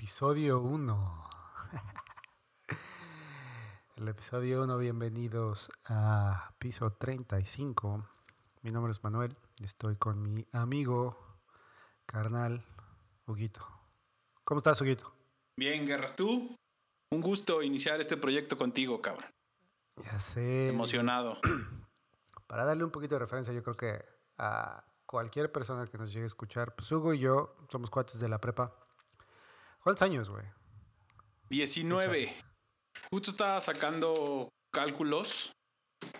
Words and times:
Episodio 0.00 0.60
1. 0.60 1.24
El 3.96 4.06
episodio 4.06 4.62
1, 4.62 4.78
bienvenidos 4.78 5.72
a 5.86 6.54
piso 6.60 6.92
35. 6.92 8.06
Mi 8.62 8.70
nombre 8.70 8.92
es 8.92 9.02
Manuel 9.02 9.36
y 9.58 9.64
estoy 9.64 9.96
con 9.96 10.22
mi 10.22 10.46
amigo, 10.52 11.18
carnal, 12.06 12.64
Huguito. 13.26 13.66
¿Cómo 14.44 14.58
estás, 14.58 14.80
Huguito? 14.80 15.12
Bien, 15.56 15.84
Guerras, 15.84 16.14
¿tú? 16.14 16.54
Un 17.10 17.20
gusto 17.20 17.60
iniciar 17.60 18.00
este 18.00 18.16
proyecto 18.16 18.56
contigo, 18.56 19.02
cabrón. 19.02 19.26
Ya 19.96 20.20
sé. 20.20 20.68
Emocionado. 20.68 21.40
Para 22.46 22.64
darle 22.64 22.84
un 22.84 22.92
poquito 22.92 23.16
de 23.16 23.18
referencia, 23.18 23.52
yo 23.52 23.64
creo 23.64 23.76
que 23.76 24.04
a 24.38 24.84
cualquier 25.06 25.50
persona 25.50 25.88
que 25.88 25.98
nos 25.98 26.12
llegue 26.12 26.22
a 26.22 26.28
escuchar, 26.28 26.76
pues 26.76 26.92
Hugo 26.92 27.14
y 27.14 27.18
yo 27.18 27.56
somos 27.68 27.90
cuates 27.90 28.20
de 28.20 28.28
la 28.28 28.40
prepa. 28.40 28.72
¿Cuántos 29.82 30.02
años, 30.02 30.28
güey? 30.28 30.44
19. 31.50 32.34
Justo 33.10 33.30
estaba 33.30 33.60
sacando 33.60 34.48
cálculos 34.70 35.52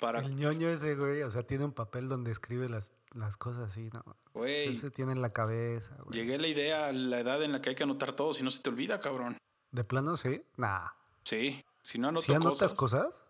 para... 0.01 0.21
El 0.21 0.37
ñoño 0.37 0.69
ese, 0.69 0.95
güey, 0.95 1.23
o 1.23 1.31
sea, 1.31 1.43
tiene 1.43 1.65
un 1.65 1.73
papel 1.73 2.09
donde 2.09 2.31
escribe 2.31 2.69
las, 2.69 2.95
las 3.13 3.37
cosas 3.37 3.69
así, 3.69 3.91
¿no? 3.93 4.03
Güey. 4.33 4.75
Se 4.75 4.91
tiene 4.91 5.13
en 5.13 5.23
la 5.23 5.31
cabeza, 5.31 5.97
güey. 6.05 6.19
Llegué 6.19 6.37
a 6.37 6.39
la 6.39 6.49
idea, 6.49 6.87
a 6.87 6.93
la 6.93 7.21
edad 7.21 7.43
en 7.43 7.53
la 7.53 7.61
que 7.61 7.71
hay 7.71 7.77
que 7.77 7.83
anotar 7.83 8.13
todo, 8.13 8.33
si 8.33 8.43
no 8.43 8.51
se 8.51 8.63
te 8.63 8.71
olvida, 8.71 9.01
cabrón. 9.01 9.37
¿De 9.71 9.85
plano 9.85 10.17
sí? 10.17 10.43
Nah. 10.57 10.89
Sí, 11.25 11.63
si 11.83 11.99
no 11.99 12.09
anoto 12.09 12.25
¿Sí 12.25 12.33
anotas 12.33 12.75
cosas... 12.75 13.05
cosas? 13.11 13.25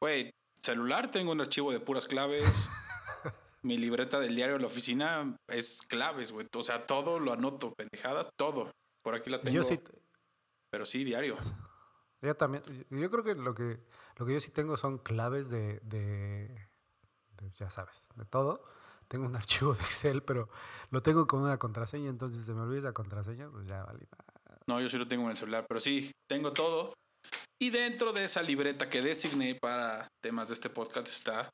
Güey, 0.00 0.30
celular 0.62 1.10
tengo 1.10 1.32
un 1.32 1.40
archivo 1.40 1.72
de 1.72 1.80
puras 1.80 2.06
claves. 2.06 2.44
Mi 3.62 3.76
libreta 3.76 4.20
del 4.20 4.36
diario 4.36 4.54
de 4.56 4.60
la 4.60 4.66
oficina 4.66 5.36
es 5.48 5.82
claves, 5.82 6.30
güey. 6.30 6.46
O 6.54 6.62
sea, 6.62 6.86
todo 6.86 7.18
lo 7.18 7.32
anoto, 7.32 7.74
pendejadas, 7.74 8.28
todo. 8.36 8.70
Por 9.08 9.14
aquí 9.14 9.30
la 9.30 9.40
tengo. 9.40 9.56
Yo 9.56 9.64
sí, 9.64 9.80
Pero 10.68 10.84
sí, 10.84 11.02
diario. 11.02 11.34
yo 12.20 12.36
también, 12.36 12.62
yo 12.90 13.10
creo 13.10 13.24
que 13.24 13.34
lo 13.34 13.54
que, 13.54 13.80
lo 14.18 14.26
que 14.26 14.34
yo 14.34 14.40
sí 14.40 14.50
tengo 14.50 14.76
son 14.76 14.98
claves 14.98 15.48
de, 15.48 15.80
de, 15.80 16.48
de, 17.38 17.50
ya 17.54 17.70
sabes, 17.70 18.04
de 18.16 18.26
todo. 18.26 18.62
Tengo 19.08 19.24
un 19.24 19.34
archivo 19.36 19.72
de 19.72 19.80
Excel, 19.80 20.22
pero 20.22 20.50
lo 20.90 21.00
tengo 21.02 21.26
con 21.26 21.40
una 21.40 21.56
contraseña, 21.56 22.10
entonces 22.10 22.40
si 22.40 22.44
se 22.44 22.52
me 22.52 22.60
olvida 22.60 22.80
esa 22.80 22.92
contraseña, 22.92 23.48
pues 23.48 23.66
ya 23.66 23.82
vale. 23.82 24.06
No, 24.66 24.78
yo 24.78 24.90
sí 24.90 24.98
lo 24.98 25.08
tengo 25.08 25.24
en 25.24 25.30
el 25.30 25.36
celular, 25.38 25.64
pero 25.66 25.80
sí, 25.80 26.12
tengo 26.28 26.52
todo. 26.52 26.92
Y 27.58 27.70
dentro 27.70 28.12
de 28.12 28.24
esa 28.24 28.42
libreta 28.42 28.90
que 28.90 29.00
designé 29.00 29.54
para 29.54 30.06
temas 30.20 30.48
de 30.48 30.54
este 30.54 30.68
podcast 30.68 31.08
está 31.08 31.48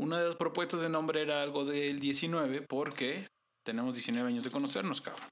una 0.00 0.18
de 0.18 0.26
las 0.26 0.36
propuestas 0.36 0.80
de 0.80 0.88
nombre 0.88 1.22
era 1.22 1.40
algo 1.40 1.64
del 1.64 2.00
19 2.00 2.62
porque 2.62 3.28
tenemos 3.64 3.94
19 3.94 4.26
años 4.26 4.42
de 4.42 4.50
conocernos, 4.50 5.00
cabrón. 5.00 5.28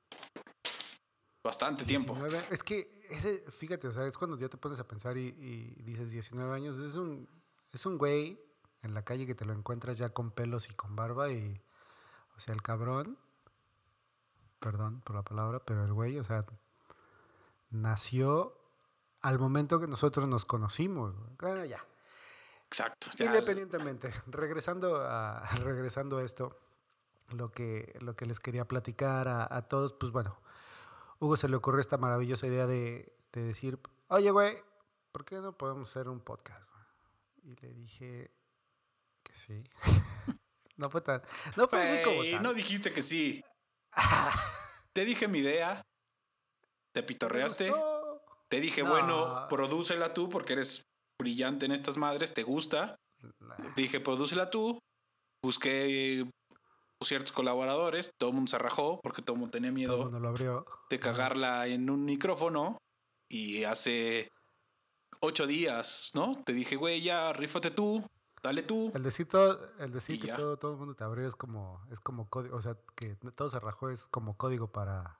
Bastante 1.44 1.84
tiempo. 1.84 2.14
19, 2.14 2.46
es 2.50 2.62
que, 2.64 3.00
ese, 3.10 3.38
fíjate, 3.50 3.86
o 3.88 3.92
sea, 3.92 4.06
es 4.06 4.16
cuando 4.16 4.36
ya 4.38 4.48
te 4.48 4.56
pones 4.56 4.80
a 4.80 4.88
pensar 4.88 5.16
y, 5.18 5.26
y 5.38 5.82
dices 5.82 6.10
19 6.10 6.52
años, 6.54 6.78
es 6.78 6.94
un, 6.94 7.28
es 7.72 7.84
un 7.84 7.98
güey 7.98 8.40
en 8.82 8.94
la 8.94 9.04
calle 9.04 9.26
que 9.26 9.34
te 9.34 9.44
lo 9.44 9.52
encuentras 9.52 9.98
ya 9.98 10.08
con 10.08 10.30
pelos 10.30 10.70
y 10.70 10.74
con 10.74 10.96
barba 10.96 11.30
y, 11.30 11.60
o 12.36 12.40
sea, 12.40 12.54
el 12.54 12.62
cabrón, 12.62 13.18
perdón 14.58 15.02
por 15.02 15.16
la 15.16 15.22
palabra, 15.22 15.60
pero 15.64 15.84
el 15.84 15.92
güey, 15.92 16.18
o 16.18 16.24
sea, 16.24 16.44
nació 17.70 18.56
al 19.20 19.38
momento 19.38 19.80
que 19.80 19.86
nosotros 19.86 20.28
nos 20.28 20.44
conocimos. 20.44 21.14
Bueno, 21.38 21.64
ya. 21.64 21.84
Exacto. 22.66 23.08
ya- 23.16 23.26
Independientemente, 23.26 24.12
regresando 24.26 24.96
a, 24.96 25.46
regresando 25.62 26.18
a 26.18 26.22
esto, 26.22 26.58
lo 27.30 27.50
que, 27.52 27.96
lo 28.00 28.16
que 28.16 28.26
les 28.26 28.40
quería 28.40 28.66
platicar 28.66 29.28
a, 29.28 29.54
a 29.54 29.62
todos, 29.68 29.92
pues 29.94 30.12
bueno, 30.12 30.38
Hugo 31.20 31.36
se 31.36 31.48
le 31.48 31.56
ocurrió 31.56 31.80
esta 31.80 31.96
maravillosa 31.98 32.46
idea 32.46 32.66
de, 32.66 33.16
de 33.32 33.42
decir, 33.42 33.78
oye, 34.08 34.30
güey, 34.30 34.54
¿por 35.12 35.24
qué 35.24 35.36
no 35.36 35.56
podemos 35.56 35.88
hacer 35.90 36.08
un 36.08 36.20
podcast? 36.20 36.64
güey?" 36.70 37.52
Y 37.52 37.56
le 37.60 37.72
dije 37.74 38.30
que 39.22 39.34
sí. 39.34 39.62
no 40.76 40.90
fue 40.90 41.00
tan, 41.00 41.22
no 41.56 41.68
fue 41.68 41.82
así 41.82 42.02
como 42.02 42.22
no 42.42 42.54
dijiste 42.54 42.92
que 42.92 43.02
sí. 43.02 43.42
Te 44.92 45.04
dije 45.04 45.28
mi 45.28 45.40
idea. 45.40 45.82
Te 46.92 47.02
pitorreaste. 47.02 47.72
Te 48.48 48.60
dije, 48.60 48.82
No. 48.84 48.90
bueno, 48.90 49.46
prodúcela 49.48 50.14
tú 50.14 50.28
porque 50.28 50.52
eres 50.52 50.82
brillante 51.20 51.66
en 51.66 51.72
estas 51.72 51.96
madres, 51.96 52.32
te 52.32 52.44
gusta. 52.44 52.94
Nah. 53.40 53.56
Dije, 53.74 53.98
prodúcela 54.00 54.50
tú. 54.50 54.78
Busqué 55.42 56.24
ciertos 57.04 57.32
colaboradores. 57.32 58.10
Todo 58.18 58.30
el 58.30 58.36
mundo 58.36 58.50
se 58.50 58.58
rajó 58.58 59.00
porque 59.02 59.22
todo 59.22 59.34
el 59.34 59.40
mundo 59.40 59.52
tenía 59.52 59.70
miedo 59.70 59.98
mundo 59.98 60.20
lo 60.20 60.28
abrió. 60.28 60.66
de 60.90 60.98
cagarla 60.98 61.66
en 61.66 61.90
un 61.90 62.04
micrófono. 62.04 62.78
Y 63.28 63.64
hace 63.64 64.28
ocho 65.20 65.46
días, 65.46 66.10
¿no? 66.14 66.42
Te 66.44 66.52
dije, 66.52 66.76
güey, 66.76 67.02
ya, 67.02 67.32
rífate 67.32 67.70
tú, 67.70 68.06
dale 68.42 68.62
tú. 68.62 68.92
El 68.94 69.02
decir 69.02 69.26
todo, 69.26 69.72
el 69.78 69.90
decir 69.90 70.20
que 70.20 70.28
todo, 70.32 70.58
todo 70.58 70.72
el 70.72 70.78
mundo 70.78 70.94
te 70.94 71.04
abrió 71.04 71.26
es 71.26 71.34
como, 71.34 71.82
es 71.90 72.00
como 72.00 72.28
código, 72.28 72.56
o 72.56 72.60
sea, 72.60 72.76
que 72.94 73.16
todo 73.36 73.48
se 73.48 73.58
rajó 73.58 73.88
es 73.90 74.08
como 74.08 74.36
código 74.36 74.70
para, 74.70 75.18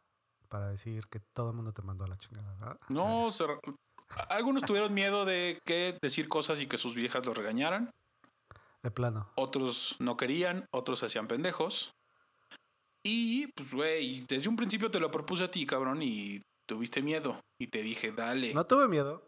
para 0.49 0.69
decir 0.69 1.07
que 1.09 1.21
todo 1.21 1.51
el 1.51 1.57
mundo 1.57 1.73
te 1.73 1.83
mandó 1.83 2.05
a 2.05 2.09
la 2.09 2.17
chingada, 2.17 2.53
¿verdad? 2.55 2.79
No, 2.89 3.33
se 3.33 3.45
algunos 4.29 4.63
tuvieron 4.63 4.93
miedo 4.93 5.25
de 5.25 5.59
que 5.65 5.99
decir 6.01 6.29
cosas 6.29 6.61
y 6.61 6.67
que 6.67 6.79
sus 6.79 6.95
viejas 6.95 7.25
los 7.27 7.37
regañaran. 7.37 7.91
De 8.85 8.91
plano. 8.91 9.31
Otros 9.37 9.97
no 9.99 10.19
querían, 10.19 10.67
otros 10.71 10.99
se 10.99 11.07
hacían 11.07 11.27
pendejos. 11.27 11.95
Y 13.03 13.47
pues, 13.53 13.73
güey, 13.73 14.27
desde 14.29 14.47
un 14.47 14.57
principio 14.57 14.91
te 14.91 15.01
lo 15.01 15.11
propuse 15.11 15.45
a 15.45 15.51
ti, 15.51 15.65
cabrón, 15.65 16.03
y 16.03 16.43
tuviste 16.67 17.01
miedo. 17.01 17.41
Y 17.59 17.69
te 17.69 17.83
dije, 17.83 18.13
dale. 18.13 18.53
No 18.53 18.67
tuve 18.67 18.87
miedo, 18.89 19.23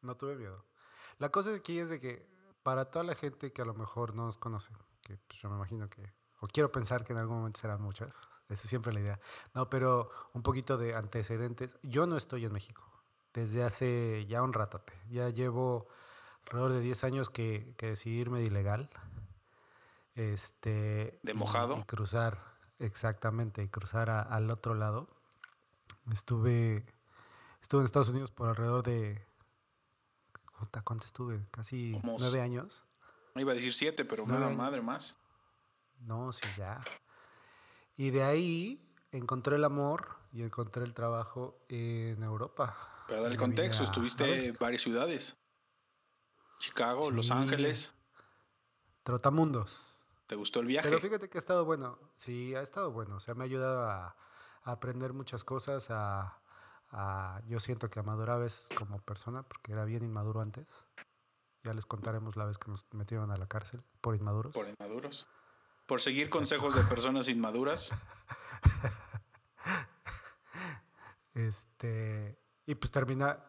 no 0.00 0.16
tuve 0.16 0.36
miedo. 0.36 0.64
La 1.18 1.28
cosa 1.28 1.54
aquí 1.54 1.78
es 1.78 1.90
de 1.90 2.00
que 2.00 2.26
para 2.62 2.86
toda 2.86 3.04
la 3.04 3.14
gente 3.14 3.52
que 3.52 3.60
a 3.60 3.66
lo 3.66 3.74
mejor 3.74 4.14
no 4.14 4.24
nos 4.24 4.38
conoce, 4.38 4.72
que 5.02 5.18
pues 5.28 5.38
yo 5.38 5.50
me 5.50 5.56
imagino 5.56 5.90
que, 5.90 6.14
o 6.40 6.46
quiero 6.46 6.72
pensar 6.72 7.04
que 7.04 7.12
en 7.12 7.18
algún 7.18 7.36
momento 7.36 7.60
serán 7.60 7.82
muchas, 7.82 8.28
esa 8.48 8.62
es 8.62 8.70
siempre 8.70 8.94
la 8.94 9.00
idea. 9.00 9.20
No, 9.52 9.68
pero 9.68 10.08
un 10.32 10.42
poquito 10.42 10.78
de 10.78 10.94
antecedentes. 10.94 11.76
Yo 11.82 12.06
no 12.06 12.16
estoy 12.16 12.46
en 12.46 12.52
México 12.54 12.82
desde 13.34 13.64
hace 13.64 14.24
ya 14.26 14.42
un 14.42 14.54
ratote. 14.54 14.94
Ya 15.10 15.28
llevo 15.28 15.88
alrededor 16.46 16.72
de 16.72 16.80
10 16.80 17.04
años 17.04 17.30
que, 17.30 17.74
que 17.76 17.86
decidí 17.88 18.16
irme 18.20 18.40
de 18.40 18.46
ilegal. 18.46 18.88
Este, 20.14 21.18
¿De 21.22 21.34
mojado? 21.34 21.78
Y, 21.78 21.82
cruzar, 21.84 22.38
exactamente, 22.78 23.62
y 23.62 23.68
cruzar 23.68 24.10
a- 24.10 24.22
al 24.22 24.50
otro 24.50 24.74
lado. 24.74 25.08
Estuve, 26.12 26.84
estuve 27.62 27.80
en 27.80 27.84
Estados 27.86 28.10
Unidos 28.10 28.30
por 28.30 28.48
alrededor 28.48 28.82
de. 28.84 29.24
¿Cuánto 30.84 31.04
estuve? 31.04 31.40
Casi 31.50 31.92
Como 32.00 32.16
nueve 32.18 32.40
años. 32.40 32.84
No 33.34 33.40
iba 33.40 33.52
a 33.52 33.54
decir 33.54 33.74
siete, 33.74 34.04
pero 34.04 34.24
madre 34.24 34.80
más. 34.80 35.16
No, 36.00 36.32
sí, 36.32 36.46
ya. 36.56 36.80
Y 37.96 38.10
de 38.10 38.22
ahí 38.22 38.80
encontré 39.12 39.56
el 39.56 39.64
amor 39.64 40.16
y 40.32 40.42
encontré 40.42 40.84
el 40.84 40.94
trabajo 40.94 41.58
en 41.68 42.22
Europa. 42.22 42.76
Pero 43.08 43.22
dale 43.22 43.36
Me 43.36 43.44
vine 43.44 43.56
contexto, 43.56 43.84
estuviste 43.84 44.46
en 44.48 44.56
varias 44.58 44.82
ciudades. 44.82 45.36
Chicago, 46.58 47.10
Los. 47.10 47.30
Ángeles. 47.30 47.92
Trotamundos. 49.02 49.80
¿Te 50.26 50.34
gustó 50.36 50.60
el 50.60 50.66
viaje? 50.66 50.88
Pero 50.88 51.00
fíjate 51.00 51.28
que 51.28 51.36
ha 51.38 51.40
estado 51.40 51.64
bueno. 51.64 51.98
Sí, 52.16 52.54
ha 52.54 52.62
estado 52.62 52.90
bueno. 52.90 53.16
O 53.16 53.20
sea, 53.20 53.34
me 53.34 53.42
ha 53.42 53.46
ayudado 53.46 53.82
a, 53.88 54.16
a 54.62 54.72
aprender 54.72 55.12
muchas 55.12 55.44
cosas. 55.44 55.90
A, 55.90 56.40
a- 56.90 57.42
yo 57.46 57.60
siento 57.60 57.90
que 57.90 58.00
a 58.00 58.02
madurar 58.02 58.36
a 58.36 58.38
veces 58.40 58.68
como 58.78 58.98
persona, 59.00 59.42
porque 59.42 59.72
era 59.72 59.84
bien 59.84 60.02
inmaduro 60.02 60.40
antes. 60.40 60.86
Ya 61.62 61.74
les 61.74 61.84
contaremos 61.86 62.36
la 62.36 62.44
vez 62.46 62.56
que 62.58 62.70
nos 62.70 62.86
metieron 62.92 63.30
a 63.30 63.36
la 63.36 63.46
cárcel 63.46 63.82
por 64.00 64.14
inmaduros. 64.16 64.52
Por 64.54 64.66
inmaduros. 64.68 65.26
Por 65.86 66.00
seguir 66.00 66.30
consejos 66.30 66.74
de 66.74 66.82
personas 66.84 67.28
inmaduras. 67.28 67.90
Este, 71.34 72.38
y 72.64 72.74
pues 72.76 72.90
termina, 72.92 73.44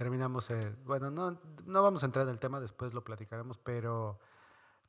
terminamos, 0.00 0.50
eh, 0.50 0.74
bueno, 0.86 1.10
no, 1.10 1.38
no 1.66 1.82
vamos 1.82 2.02
a 2.02 2.06
entrar 2.06 2.24
en 2.24 2.32
el 2.32 2.40
tema, 2.40 2.58
después 2.58 2.94
lo 2.94 3.04
platicaremos, 3.04 3.58
pero, 3.58 4.18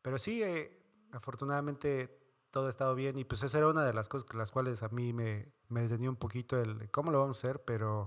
pero 0.02 0.18
sí, 0.18 0.42
eh, 0.42 0.81
afortunadamente 1.12 2.18
todo 2.50 2.68
ha 2.68 2.69
estado 2.69 2.96
bien 2.96 3.18
y 3.18 3.25
pues 3.25 3.44
esa 3.44 3.58
era 3.58 3.68
una 3.68 3.84
de 3.84 3.92
las 3.92 4.08
cosas 4.08 4.24
que 4.30 4.38
las 4.38 4.52
cuales 4.54 4.84
a 4.84 4.88
mí 4.88 5.12
me, 5.12 5.52
me 5.68 5.81
detenía 5.81 6.10
un 6.10 6.16
poquito 6.16 6.62
el 6.62 6.90
cómo 6.92 7.12
lo 7.12 7.19
vamos 7.19 7.36
a 7.36 7.40
hacer, 7.46 7.62
pero 7.66 8.06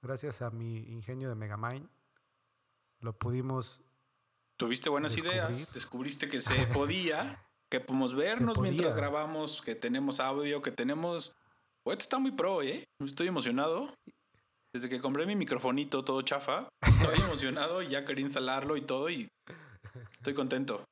gracias 0.00 0.40
a 0.40 0.48
mi 0.48 0.78
ingenio 0.90 1.28
de 1.28 1.34
Megamind 1.34 1.90
lo 3.00 3.12
pudimos, 3.18 3.82
Tuviste 4.56 4.88
buenas 4.88 5.12
Descubrir. 5.12 5.36
ideas. 5.36 5.72
Descubriste 5.74 6.30
que 6.30 6.40
se 6.40 6.66
podía. 6.72 7.44
Que 7.68 7.80
podemos 7.80 8.14
vernos 8.14 8.56
podía. 8.56 8.70
mientras 8.72 8.96
grabamos. 8.96 9.60
Que 9.60 9.74
tenemos 9.74 10.18
audio. 10.18 10.62
Que 10.62 10.70
tenemos. 10.70 11.36
Esto 11.84 11.92
está 11.98 12.18
muy 12.18 12.30
pro, 12.30 12.62
¿eh? 12.62 12.84
Estoy 13.00 13.26
emocionado. 13.26 13.92
Desde 14.72 14.88
que 14.88 15.00
compré 15.00 15.26
mi 15.26 15.36
microfonito 15.36 16.02
todo 16.02 16.22
chafa. 16.22 16.68
Estoy 16.80 17.20
emocionado 17.24 17.82
y 17.82 17.88
ya 17.88 18.04
quería 18.04 18.22
instalarlo 18.24 18.76
y 18.76 18.80
todo. 18.82 19.10
Y 19.10 19.28
estoy 20.12 20.32
contento. 20.32 20.84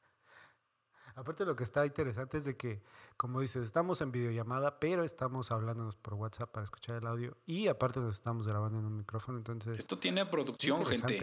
Aparte 1.15 1.45
lo 1.45 1.57
que 1.57 1.65
está 1.65 1.85
interesante 1.85 2.39
es 2.39 2.45
de 2.45 2.57
que, 2.57 2.83
como 3.17 3.41
dices, 3.41 3.63
estamos 3.63 4.01
en 4.01 4.13
videollamada, 4.13 4.79
pero 4.81 5.05
estamos 5.05 5.51
hablándonos 5.51 5.97
por 5.97 6.15
WhatsApp 6.15 6.51
para 6.51 6.65
escuchar 6.65 6.97
el 6.97 7.07
audio 7.07 7.37
y 7.47 7.69
aparte 7.69 8.01
nos 8.01 8.17
estamos 8.17 8.47
grabando 8.47 8.79
en 8.79 8.87
un 8.87 8.97
micrófono, 8.97 9.37
entonces... 9.37 9.79
Esto 9.79 9.99
tiene 9.99 10.25
producción, 10.27 10.85
gente. 10.87 11.19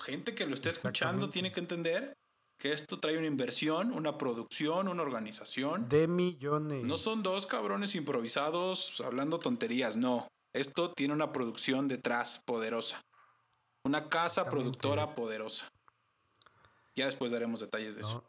Gente 0.00 0.34
que 0.34 0.46
lo 0.46 0.54
esté 0.54 0.70
escuchando 0.70 1.30
tiene 1.30 1.50
que 1.50 1.60
entender 1.60 2.14
que 2.56 2.72
esto 2.72 3.00
trae 3.00 3.18
una 3.18 3.26
inversión, 3.26 3.92
una 3.92 4.16
producción, 4.16 4.86
una 4.86 5.02
organización. 5.02 5.88
De 5.88 6.06
millones. 6.06 6.84
No 6.84 6.96
son 6.96 7.24
dos 7.24 7.46
cabrones 7.46 7.96
improvisados 7.96 9.00
hablando 9.04 9.40
tonterías, 9.40 9.96
no. 9.96 10.28
Esto 10.52 10.92
tiene 10.92 11.14
una 11.14 11.32
producción 11.32 11.88
detrás 11.88 12.38
poderosa. 12.40 13.04
Una 13.84 14.08
casa 14.08 14.44
productora 14.46 15.14
poderosa. 15.14 15.72
Ya 16.94 17.06
después 17.06 17.32
daremos 17.32 17.60
detalles 17.60 17.94
de 17.94 18.02
eso. 18.02 18.24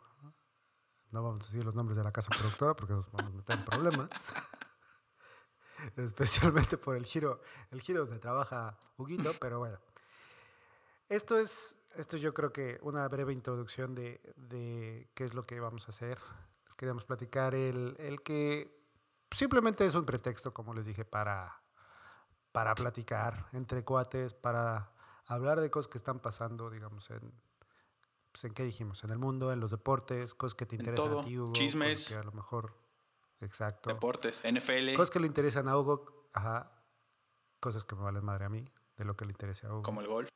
No 1.12 1.22
vamos 1.22 1.44
a 1.44 1.48
decir 1.48 1.64
los 1.64 1.76
nombres 1.76 1.98
de 1.98 2.04
la 2.04 2.12
casa 2.12 2.32
productora 2.32 2.76
porque 2.76 2.94
nos 2.94 3.12
vamos 3.12 3.34
a 3.34 3.36
meter 3.36 3.58
en 3.60 3.66
problemas. 3.66 4.10
Especialmente 5.98 6.78
por 6.78 6.96
el 6.96 7.06
giro, 7.06 7.42
el 7.72 7.82
giro 7.82 8.06
donde 8.06 8.20
trabaja 8.20 8.80
Huguito, 8.98 9.34
pero 9.40 9.60
bueno. 9.60 9.78
Esto 11.10 11.38
es, 11.38 11.78
esto 11.96 12.18
yo 12.18 12.34
creo 12.34 12.54
que 12.54 12.80
una 12.82 13.08
breve 13.10 13.34
introducción 13.34 13.94
de, 13.94 14.22
de 14.38 15.10
qué 15.14 15.26
es 15.26 15.34
lo 15.34 15.46
que 15.46 15.60
vamos 15.60 15.86
a 15.88 15.90
hacer. 15.90 16.18
Les 16.66 16.76
queríamos 16.76 17.04
platicar 17.04 17.54
el, 17.54 17.96
el 18.00 18.24
que 18.24 18.82
simplemente 19.30 19.86
es 19.86 19.94
un 19.94 20.06
pretexto, 20.06 20.54
como 20.54 20.74
les 20.74 20.86
dije, 20.86 21.06
para, 21.06 21.63
para 22.54 22.76
platicar 22.76 23.48
entre 23.52 23.84
cuates, 23.84 24.34
para 24.34 24.94
hablar 25.26 25.60
de 25.60 25.70
cosas 25.70 25.90
que 25.90 25.98
están 25.98 26.20
pasando, 26.20 26.70
digamos, 26.70 27.10
en, 27.10 27.34
pues, 28.32 28.46
¿en 28.46 28.54
qué 28.54 28.64
dijimos? 28.64 29.04
En 29.04 29.10
el 29.10 29.18
mundo, 29.18 29.52
en 29.52 29.60
los 29.60 29.72
deportes, 29.72 30.36
cosas 30.36 30.56
que 30.56 30.66
te 30.66 30.76
interesan 30.76 31.18
a 31.18 31.22
ti, 31.22 31.38
Hugo, 31.38 31.52
chismes. 31.52 32.08
Que 32.08 32.16
a 32.16 32.24
lo 32.24 32.32
mejor, 32.32 32.78
exacto. 33.42 33.90
Deportes, 33.90 34.42
NFL. 34.44 34.94
Cosas 34.96 35.10
que 35.10 35.20
le 35.20 35.28
interesan 35.28 35.68
a 35.68 35.78
Hugo, 35.78 36.30
ajá. 36.32 36.72
Cosas 37.60 37.86
que 37.86 37.96
me 37.96 38.04
valen 38.04 38.24
madre 38.24 38.46
a 38.46 38.50
mí, 38.50 38.64
de 38.98 39.04
lo 39.04 39.18
que 39.18 39.26
le 39.26 39.32
interesa 39.32 39.68
a 39.68 39.72
Hugo. 39.74 39.82
Como 39.82 40.02
el 40.02 40.08
golf. 40.08 40.30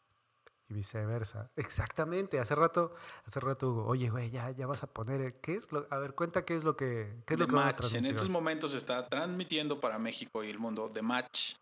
Y 0.70 0.74
viceversa. 0.74 1.48
Exactamente. 1.56 2.40
Hace 2.40 2.56
rato, 2.56 2.96
hace 3.26 3.40
rato 3.40 3.70
Hugo, 3.70 3.86
oye, 3.86 4.10
güey, 4.10 4.32
ya, 4.32 4.50
ya 4.50 4.66
vas 4.66 4.82
a 4.82 4.92
poner, 4.92 5.40
¿qué 5.40 5.54
es 5.54 5.72
lo, 5.72 5.86
a 5.92 6.00
ver, 6.00 6.16
cuenta 6.16 6.44
qué 6.44 6.56
es 6.56 6.64
lo 6.64 6.76
que, 6.76 7.22
qué 7.28 7.36
es 7.36 7.40
lo 7.40 7.46
que 7.46 7.54
match. 7.54 7.94
En 7.94 8.08
estos 8.08 8.28
momentos 8.28 8.74
está 8.74 9.08
transmitiendo 9.08 9.80
para 9.80 10.00
México 10.00 10.44
y 10.44 10.50
el 10.50 10.58
mundo 10.58 10.90
de 10.90 11.04
Match. 11.04 11.54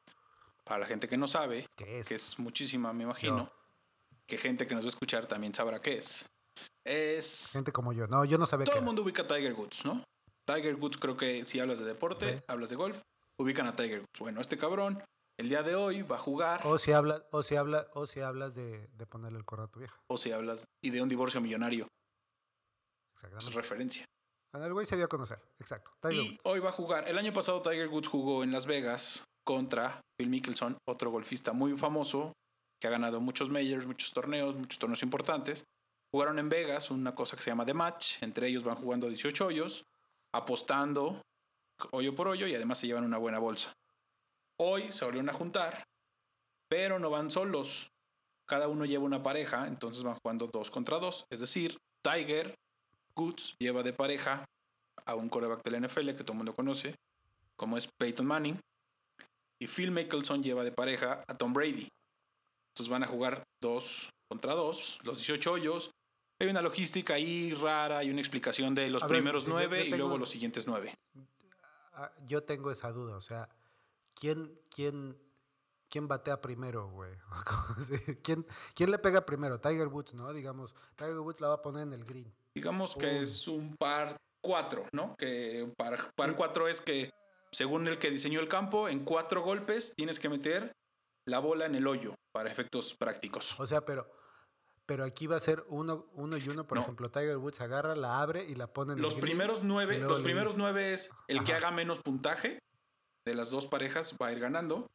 Para 0.66 0.80
la 0.80 0.86
gente 0.88 1.08
que 1.08 1.16
no 1.16 1.28
sabe, 1.28 1.68
que 1.76 2.00
es 2.00 2.40
muchísima, 2.40 2.92
me 2.92 3.04
imagino 3.04 3.52
que 4.28 4.38
gente 4.38 4.66
que 4.66 4.74
nos 4.74 4.84
va 4.84 4.88
a 4.88 4.90
escuchar 4.90 5.28
también 5.28 5.54
sabrá 5.54 5.80
qué 5.80 6.00
es. 6.00 6.26
Es. 6.84 7.52
Gente 7.54 7.72
como 7.72 7.94
yo. 7.94 8.08
No, 8.08 8.26
yo 8.26 8.38
no 8.38 8.46
sabía 8.46 8.66
Todo 8.66 8.80
el 8.80 8.86
mundo 8.86 9.04
ubica 9.04 9.24
a 9.24 9.28
Tiger 9.28 9.54
Woods, 9.54 9.86
¿no? 9.86 10.04
Tiger 10.46 10.76
Woods, 10.76 10.98
creo 10.98 11.18
que 11.18 11.46
si 11.46 11.60
hablas 11.60 11.80
de 11.80 11.86
deporte, 11.86 12.44
hablas 12.48 12.70
de 12.70 12.76
golf, 12.76 13.00
ubican 13.40 13.68
a 13.68 13.76
Tiger 13.76 14.00
Woods. 14.00 14.20
Bueno, 14.20 14.42
este 14.42 14.58
cabrón, 14.58 15.04
el 15.38 15.50
día 15.50 15.62
de 15.62 15.76
hoy 15.76 16.02
va 16.02 16.16
a 16.16 16.20
jugar. 16.20 16.62
O 16.64 16.78
si, 16.78 16.92
habla, 16.92 17.24
o 17.32 17.44
si, 17.44 17.56
habla, 17.56 17.88
o 17.94 18.08
si 18.08 18.22
hablas 18.22 18.56
de, 18.56 18.88
de 18.88 19.06
ponerle 19.06 19.38
el 19.38 19.46
corno 19.46 19.66
a 19.66 19.68
tu 19.68 19.80
vieja. 19.80 19.96
O 20.08 20.18
si 20.18 20.32
hablas 20.32 20.66
y 20.84 20.90
de 20.90 21.02
un 21.02 21.10
divorcio 21.10 21.42
millonario. 21.42 21.88
Exactamente. 23.16 23.50
Es 23.50 23.56
referencia. 23.56 24.06
el 24.54 24.74
güey 24.74 24.86
se 24.86 24.96
dio 24.96 25.06
a 25.06 25.10
conocer. 25.10 25.40
Exacto. 25.60 25.92
Tiger 26.02 26.24
y 26.24 26.38
hoy 26.44 26.60
va 26.60 26.70
a 26.70 26.74
jugar. 26.74 27.08
El 27.08 27.18
año 27.18 27.34
pasado 27.34 27.62
Tiger 27.62 27.88
Woods 27.88 28.08
jugó 28.08 28.44
en 28.44 28.52
Las 28.52 28.66
Vegas 28.66 29.24
contra 29.46 30.02
Phil 30.18 30.30
Mickelson, 30.30 30.78
otro 30.88 31.12
golfista 31.12 31.54
muy 31.54 31.78
famoso, 31.78 32.34
que 32.82 32.88
ha 32.88 32.92
ganado 32.92 33.22
muchos 33.22 33.50
majors, 33.50 33.86
muchos 33.86 34.12
torneos, 34.12 34.56
muchos 34.56 34.80
torneos 34.80 35.04
importantes. 35.04 35.64
Jugaron 36.12 36.40
en 36.40 36.50
Vegas 36.50 36.92
una 36.92 37.14
cosa 37.14 37.38
que 37.38 37.44
se 37.44 37.52
llama 37.52 37.66
The 37.66 37.74
Match, 37.74 38.22
entre 38.22 38.48
ellos 38.48 38.64
van 38.64 38.76
jugando 38.76 39.08
18 39.08 39.46
hoyos, 39.46 39.84
apostando 40.34 41.22
hoyo 41.92 42.16
por 42.16 42.28
hoyo 42.28 42.48
y 42.48 42.56
además 42.56 42.80
se 42.80 42.88
llevan 42.88 43.06
una 43.06 43.18
buena 43.18 43.40
bolsa. 43.40 43.74
Hoy 44.58 44.92
se 44.92 45.06
volvieron 45.06 45.30
a 45.30 45.34
juntar, 45.34 45.84
pero 46.70 47.00
no 47.00 47.10
van 47.10 47.32
solos. 47.32 47.90
Cada 48.48 48.68
uno 48.68 48.86
lleva 48.86 49.04
una 49.04 49.24
pareja, 49.24 49.68
entonces 49.68 50.04
van 50.04 50.18
jugando 50.22 50.48
dos 50.48 50.72
contra 50.72 51.00
dos. 51.00 51.26
Es 51.30 51.40
decir, 51.40 51.78
Tiger 52.02 52.56
Woods 53.16 53.56
lleva 53.60 53.84
de 53.84 53.94
pareja 53.94 54.46
a 55.06 55.16
un 55.16 55.30
coreback 55.30 55.64
del 55.64 55.86
NFL 55.86 56.12
que 56.12 56.24
todo 56.24 56.34
el 56.34 56.38
mundo 56.38 56.54
conoce, 56.54 56.96
como 57.58 57.78
es 57.78 57.88
Peyton 58.00 58.26
Manning, 58.26 58.60
y 59.60 59.68
Phil 59.68 59.92
Mickelson 59.92 60.44
lleva 60.44 60.64
de 60.64 60.72
pareja 60.72 61.24
a 61.28 61.38
Tom 61.38 61.54
Brady. 61.54 61.88
Entonces 62.74 62.90
van 62.90 63.04
a 63.04 63.08
jugar 63.08 63.44
dos 63.62 64.10
contra 64.28 64.54
dos, 64.54 65.00
los 65.04 65.18
18 65.18 65.52
hoyos. 65.52 65.92
Hay 66.40 66.50
una 66.50 66.62
logística 66.62 67.14
ahí 67.14 67.54
rara, 67.54 68.00
hay 68.00 68.10
una 68.10 68.20
explicación 68.20 68.76
de 68.76 68.90
los 68.90 69.04
primeros 69.04 69.48
nueve 69.48 69.86
y 69.86 69.90
luego 69.92 70.18
los 70.18 70.30
siguientes 70.30 70.68
nueve. 70.68 70.94
Ah, 71.94 72.12
yo 72.26 72.44
tengo 72.44 72.72
esa 72.72 72.92
duda, 72.92 73.16
o 73.16 73.22
sea, 73.22 73.48
¿quién, 74.14 74.54
quién, 74.70 75.18
quién 75.90 76.10
batea 76.10 76.42
primero, 76.42 76.90
güey? 76.90 77.12
¿Quién, 78.24 78.46
¿Quién 78.74 78.92
le 78.92 79.00
pega 79.00 79.26
primero? 79.26 79.62
Tiger 79.62 79.88
Woods, 79.88 80.14
¿no? 80.14 80.34
Digamos, 80.34 80.76
Tiger 80.98 81.20
Woods 81.20 81.40
la 81.40 81.48
va 81.48 81.54
a 81.56 81.62
poner 81.62 81.84
en 81.84 81.94
el 81.94 82.04
green. 82.04 82.34
Digamos 82.54 82.96
que 82.96 83.24
es 83.24 83.48
un 83.48 83.78
par 83.78 84.18
cuatro, 84.42 84.86
¿no? 84.92 85.16
Que 85.18 85.72
par, 85.78 86.14
par 86.16 86.36
cuatro 86.36 86.68
es 86.68 86.82
que, 86.82 87.10
según 87.56 87.88
el 87.88 87.98
que 87.98 88.12
diseñó 88.12 88.42
el 88.42 88.50
campo, 88.50 88.90
en 88.90 89.06
cuatro 89.06 89.42
golpes 89.42 89.94
tienes 89.96 90.20
que 90.20 90.28
meter 90.28 90.76
la 91.26 91.40
bola 91.40 91.66
en 91.66 91.76
el 91.76 91.88
hoyo 91.88 92.14
para 92.34 92.52
efectos 92.52 92.94
prácticos. 92.96 93.58
O 93.58 93.66
sea, 93.66 93.86
pero, 93.86 94.12
pero 94.86 95.06
aquí 95.06 95.26
va 95.26 95.38
a 95.38 95.40
ser 95.40 95.64
uno, 95.70 96.06
uno 96.16 96.38
y 96.38 96.50
uno. 96.50 96.68
Por 96.68 96.80
ejemplo, 96.80 97.10
Tiger 97.10 97.38
Woods 97.38 97.62
agarra, 97.62 97.96
la 97.96 98.22
abre 98.22 98.44
y 98.44 98.56
la 98.56 98.68
pone 98.74 98.92
en 98.94 99.02
los 99.02 99.16
primeros 99.16 99.64
nueve. 99.64 100.00
Los 100.00 100.20
primeros 100.20 100.58
nueve 100.58 100.92
es 100.92 101.10
el 101.30 101.46
que 101.46 101.54
haga 101.54 101.72
menos 101.72 102.00
puntaje 102.00 102.60
de 103.26 103.36
las 103.36 103.52
dos 103.52 103.68
parejas 103.68 104.18
va 104.22 104.28
a 104.28 104.34
ir 104.34 104.40
ganando. 104.42 104.88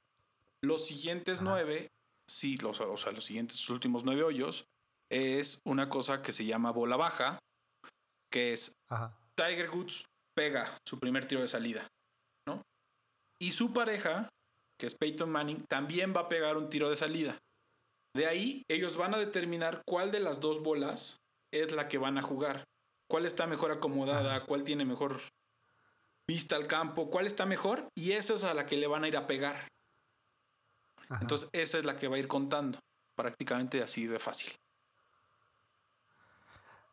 Los 0.62 0.84
siguientes 0.84 1.40
nueve, 1.40 1.88
sí, 2.28 2.58
los, 2.58 2.78
o 2.82 2.96
sea, 2.98 3.12
los 3.12 3.24
siguientes 3.24 3.70
últimos 3.70 4.04
nueve 4.04 4.22
hoyos 4.22 4.66
es 5.08 5.60
una 5.64 5.88
cosa 5.88 6.20
que 6.20 6.32
se 6.32 6.44
llama 6.44 6.72
bola 6.72 6.98
baja, 6.98 7.38
que 8.30 8.52
es 8.52 8.74
Tiger 9.34 9.70
Woods 9.70 10.04
pega 10.34 10.76
su 10.86 10.98
primer 10.98 11.26
tiro 11.26 11.40
de 11.40 11.48
salida. 11.48 11.88
Y 13.40 13.52
su 13.52 13.72
pareja 13.72 14.28
que 14.80 14.86
es 14.86 14.94
Peyton 14.94 15.30
Manning, 15.30 15.62
también 15.68 16.14
va 16.16 16.22
a 16.22 16.28
pegar 16.28 16.56
un 16.56 16.70
tiro 16.70 16.88
de 16.88 16.96
salida. 16.96 17.38
De 18.16 18.26
ahí 18.26 18.64
ellos 18.68 18.96
van 18.96 19.14
a 19.14 19.18
determinar 19.18 19.82
cuál 19.86 20.10
de 20.10 20.20
las 20.20 20.40
dos 20.40 20.62
bolas 20.62 21.18
es 21.52 21.70
la 21.70 21.86
que 21.86 21.98
van 21.98 22.16
a 22.16 22.22
jugar. 22.22 22.64
Cuál 23.08 23.26
está 23.26 23.46
mejor 23.46 23.72
acomodada, 23.72 24.46
cuál 24.46 24.64
tiene 24.64 24.86
mejor 24.86 25.20
vista 26.26 26.56
al 26.56 26.66
campo, 26.66 27.10
cuál 27.10 27.26
está 27.26 27.44
mejor 27.44 27.88
y 27.94 28.12
esa 28.12 28.34
es 28.34 28.44
a 28.44 28.54
la 28.54 28.66
que 28.66 28.76
le 28.76 28.86
van 28.86 29.04
a 29.04 29.08
ir 29.08 29.16
a 29.16 29.26
pegar. 29.26 29.68
Entonces 31.20 31.50
esa 31.52 31.78
es 31.78 31.84
la 31.84 31.96
que 31.96 32.08
va 32.08 32.16
a 32.16 32.20
ir 32.20 32.28
contando, 32.28 32.78
prácticamente 33.16 33.82
así 33.82 34.06
de 34.06 34.18
fácil. 34.18 34.52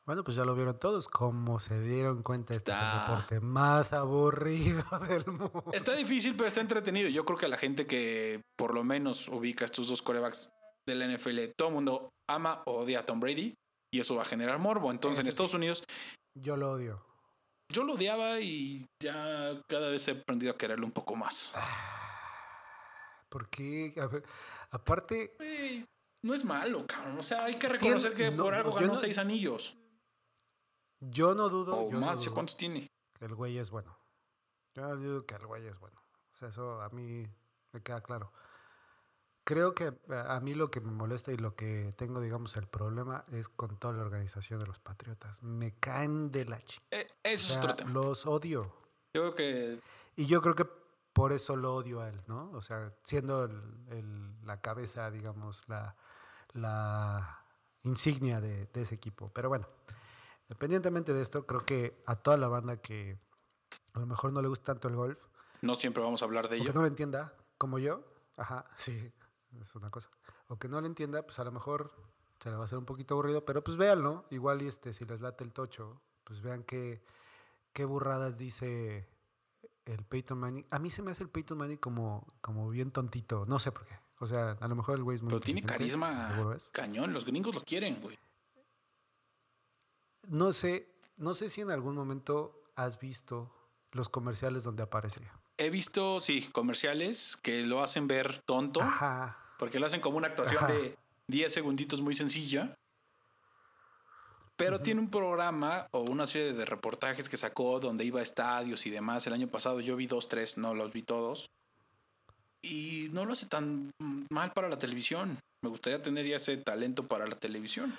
Bueno, 0.08 0.24
pues 0.24 0.38
ya 0.38 0.46
lo 0.46 0.56
vieron 0.56 0.80
todos, 0.80 1.10
cómo 1.10 1.60
se 1.60 1.82
dieron 1.82 2.24
cuenta, 2.24 2.54
este 2.54 2.72
es 2.72 2.78
el 2.78 3.00
deporte 3.02 3.42
más 3.42 3.92
aburrido 3.92 4.82
del 5.10 5.26
mundo. 5.28 5.66
Está 5.74 5.96
difícil, 5.96 6.34
pero 6.38 6.48
está 6.48 6.62
entretenido. 6.62 7.10
Yo 7.10 7.26
creo 7.26 7.38
que 7.38 7.46
a 7.46 7.50
la 7.50 7.58
gente 7.58 7.86
que 7.86 8.42
por 8.56 8.74
lo 8.74 8.86
menos 8.86 9.28
ubica 9.28 9.66
estos 9.66 9.90
dos 9.90 10.02
corebacks 10.02 10.50
del 10.88 11.14
NFL, 11.14 11.52
todo 11.58 11.68
el 11.68 11.74
mundo 11.74 12.10
ama 12.30 12.64
o 12.68 12.84
odia 12.84 13.00
a 13.00 13.06
Tom 13.06 13.20
Brady 13.20 13.54
y 13.94 14.00
eso 14.00 14.16
va 14.16 14.22
a 14.22 14.26
generar 14.26 14.60
morbo. 14.60 14.92
Entonces 14.92 15.26
en 15.26 15.28
Estados 15.28 15.54
Unidos... 15.54 15.84
Yo 16.34 16.56
lo 16.56 16.72
odio. 16.72 17.06
Yo 17.68 17.84
lo 17.84 17.96
odiaba 17.96 18.40
y 18.40 18.86
ya 19.04 19.62
cada 19.68 19.90
vez 19.90 20.08
he 20.08 20.12
aprendido 20.12 20.54
a 20.54 20.58
quererlo 20.58 20.86
un 20.86 20.94
poco 20.94 21.18
más. 21.18 21.52
¿Por 23.28 23.50
qué? 23.50 23.94
A 24.00 24.08
ver, 24.08 24.24
aparte... 24.72 25.36
no 26.24 26.34
es 26.34 26.46
malo, 26.46 26.88
cabrón. 26.88 27.20
O 27.20 27.24
sea, 27.24 27.44
hay 27.44 27.56
que 27.56 27.68
reconocer 27.68 28.14
que 28.14 28.32
por 28.32 28.54
algo 28.54 28.72
ganó 28.72 28.96
seis 28.96 29.18
anillos. 29.18 29.76
Yo 31.00 31.36
no 31.36 31.50
dudo. 31.50 31.76
O 31.76 31.92
más, 31.92 32.28
¿cuántos 32.30 32.58
tiene? 32.58 32.90
el 33.20 33.36
güey 33.36 33.58
es 33.58 33.72
bueno. 33.72 33.98
Yo 34.76 34.84
no 34.84 34.96
dudo 34.96 35.26
que 35.26 35.36
el 35.36 35.46
güey 35.46 35.66
es 35.66 35.80
bueno. 35.80 36.00
O 36.34 36.36
sea, 36.36 36.50
eso 36.50 36.82
a 36.82 36.90
mí 36.90 37.26
me 37.72 37.82
queda 37.82 38.02
claro. 38.02 38.32
Creo 39.44 39.74
que 39.74 39.94
a 40.12 40.40
mí 40.42 40.54
lo 40.54 40.70
que 40.70 40.82
me 40.82 40.92
molesta 40.92 41.32
y 41.32 41.38
lo 41.38 41.56
que 41.56 41.90
tengo, 41.96 42.20
digamos, 42.20 42.58
el 42.58 42.68
problema 42.68 43.24
es 43.32 43.48
con 43.48 43.78
toda 43.78 43.94
la 43.94 44.04
organización 44.04 44.60
de 44.60 44.68
los 44.68 44.80
Patriotas. 44.80 45.42
Me 45.42 45.74
caen 45.80 46.32
de 46.32 46.46
la 46.46 46.60
chica. 46.62 46.86
Eh, 46.92 47.08
eso 47.24 47.54
es 47.54 47.58
otro 47.58 47.76
tema. 47.76 47.92
Los 47.92 48.26
odio. 48.26 48.74
Yo 49.14 49.34
creo 49.34 49.36
que. 49.36 49.82
Y 50.18 50.26
yo 50.26 50.42
creo 50.42 50.54
que 50.54 50.68
por 51.14 51.32
eso 51.32 51.56
lo 51.56 51.76
odio 51.76 52.02
a 52.02 52.10
él, 52.10 52.22
¿no? 52.28 52.52
O 52.52 52.62
sea, 52.62 52.94
siendo 53.04 53.50
la 54.44 54.60
cabeza, 54.60 55.10
digamos, 55.12 55.64
la, 55.68 55.96
la 56.52 57.46
insignia 57.84 58.42
de, 58.42 58.66
de 58.66 58.82
ese 58.82 58.96
equipo. 58.96 59.32
Pero 59.34 59.50
bueno. 59.50 59.68
Independientemente 60.50 61.14
de 61.14 61.22
esto, 61.22 61.46
creo 61.46 61.66
que 61.66 62.02
a 62.06 62.16
toda 62.16 62.38
la 62.38 62.48
banda 62.48 62.78
que 62.78 63.20
a 63.94 64.00
lo 64.00 64.06
mejor 64.06 64.32
no 64.32 64.42
le 64.42 64.48
gusta 64.48 64.74
tanto 64.74 64.88
el 64.88 64.96
golf. 64.96 65.26
No 65.62 65.76
siempre 65.76 66.02
vamos 66.02 66.22
a 66.22 66.26
hablar 66.26 66.48
de 66.48 66.58
ello. 66.58 66.68
Que 66.68 66.74
no 66.74 66.82
lo 66.82 66.88
entienda, 66.88 67.34
como 67.58 67.80
yo. 67.80 68.04
Ajá, 68.38 68.64
sí, 68.78 69.12
es 69.60 69.76
una 69.76 69.90
cosa. 69.90 70.10
O 70.48 70.58
que 70.58 70.70
no 70.70 70.80
lo 70.80 70.88
entienda, 70.88 71.26
pues 71.26 71.40
a 71.40 71.44
lo 71.44 71.52
mejor 71.52 71.92
se 72.40 72.50
le 72.50 72.56
va 72.56 72.62
a 72.62 72.66
hacer 72.66 72.78
un 72.78 72.86
poquito 72.86 73.16
aburrido, 73.16 73.44
pero 73.44 73.64
pues 73.64 73.76
véanlo. 73.76 74.26
Igual 74.30 74.62
y 74.62 74.68
este, 74.68 74.94
si 74.94 75.06
les 75.06 75.20
late 75.20 75.44
el 75.44 75.54
tocho, 75.54 76.02
pues 76.24 76.42
vean 76.42 76.64
qué, 76.64 77.04
qué 77.74 77.84
burradas 77.84 78.38
dice 78.38 79.10
el 79.86 80.06
Peyton 80.06 80.38
Manning. 80.38 80.66
A 80.70 80.80
mí 80.80 80.92
se 80.92 81.02
me 81.02 81.12
hace 81.12 81.24
el 81.24 81.30
Peyton 81.30 81.58
Manning 81.58 81.78
como, 81.78 82.26
como 82.40 82.70
bien 82.70 82.92
tontito, 82.92 83.46
no 83.48 83.60
sé 83.60 83.72
por 83.72 83.86
qué. 83.86 84.00
O 84.20 84.28
sea, 84.28 84.58
a 84.60 84.68
lo 84.68 84.76
mejor 84.76 84.96
el 84.96 85.04
güey 85.04 85.16
es 85.16 85.22
muy 85.22 85.30
Pero 85.30 85.42
tiene 85.42 85.62
carisma 85.62 86.56
cañón. 86.72 87.14
Los 87.14 87.26
gringos 87.26 87.54
lo 87.54 87.64
quieren, 87.64 88.02
güey. 88.02 88.18
No 90.24 90.54
sé, 90.54 90.90
no 91.18 91.34
sé 91.34 91.50
si 91.50 91.62
en 91.62 91.72
algún 91.72 91.96
momento 91.96 92.64
has 92.76 93.00
visto 93.00 93.54
los 93.92 94.10
comerciales 94.10 94.64
donde 94.64 94.84
aparece. 94.84 95.22
He 95.58 95.70
visto, 95.70 96.20
sí, 96.20 96.48
comerciales 96.52 97.38
que 97.42 97.64
lo 97.64 97.82
hacen 97.82 98.08
ver 98.08 98.42
tonto. 98.46 98.82
Ajá. 98.82 99.38
Porque 99.58 99.80
lo 99.80 99.88
hacen 99.88 100.02
como 100.02 100.18
una 100.18 100.28
actuación 100.28 100.64
Ajá. 100.64 100.74
de 100.74 100.98
10 101.28 101.52
segunditos 101.54 102.02
muy 102.02 102.16
sencilla. 102.16 102.76
Pero 104.56 104.82
tiene 104.82 105.02
un 105.02 105.10
programa 105.10 105.88
o 105.92 106.02
una 106.10 106.26
serie 106.26 106.54
de 106.54 106.66
reportajes 106.66 107.30
que 107.30 107.38
sacó 107.38 107.80
donde 107.80 108.06
iba 108.06 108.20
a 108.20 108.24
estadios 108.24 108.86
y 108.88 108.90
demás. 108.90 109.26
El 109.28 109.34
año 109.34 109.48
pasado 109.48 109.80
yo 109.82 109.96
vi 109.96 110.08
dos, 110.08 110.28
tres, 110.28 110.58
no 110.58 110.74
los 110.74 110.92
vi 110.92 111.04
todos. 111.04 111.48
Y 112.64 113.08
no 113.12 113.26
lo 113.26 113.34
hace 113.34 113.46
tan 113.46 113.92
mal 114.30 114.54
para 114.54 114.68
la 114.68 114.80
televisión. 114.80 115.40
Me 115.62 115.70
gustaría 115.70 116.02
tener 116.02 116.26
ya 116.26 116.38
ese 116.38 116.58
talento 116.58 117.08
para 117.08 117.28
la 117.28 117.36
televisión. 117.36 117.94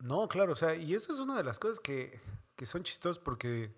No, 0.00 0.28
claro, 0.28 0.52
o 0.52 0.56
sea, 0.56 0.74
y 0.74 0.94
eso 0.94 1.12
es 1.12 1.18
una 1.20 1.36
de 1.36 1.44
las 1.44 1.58
cosas 1.58 1.80
que, 1.80 2.20
que 2.56 2.66
son 2.66 2.82
chistosas 2.82 3.18
porque 3.18 3.72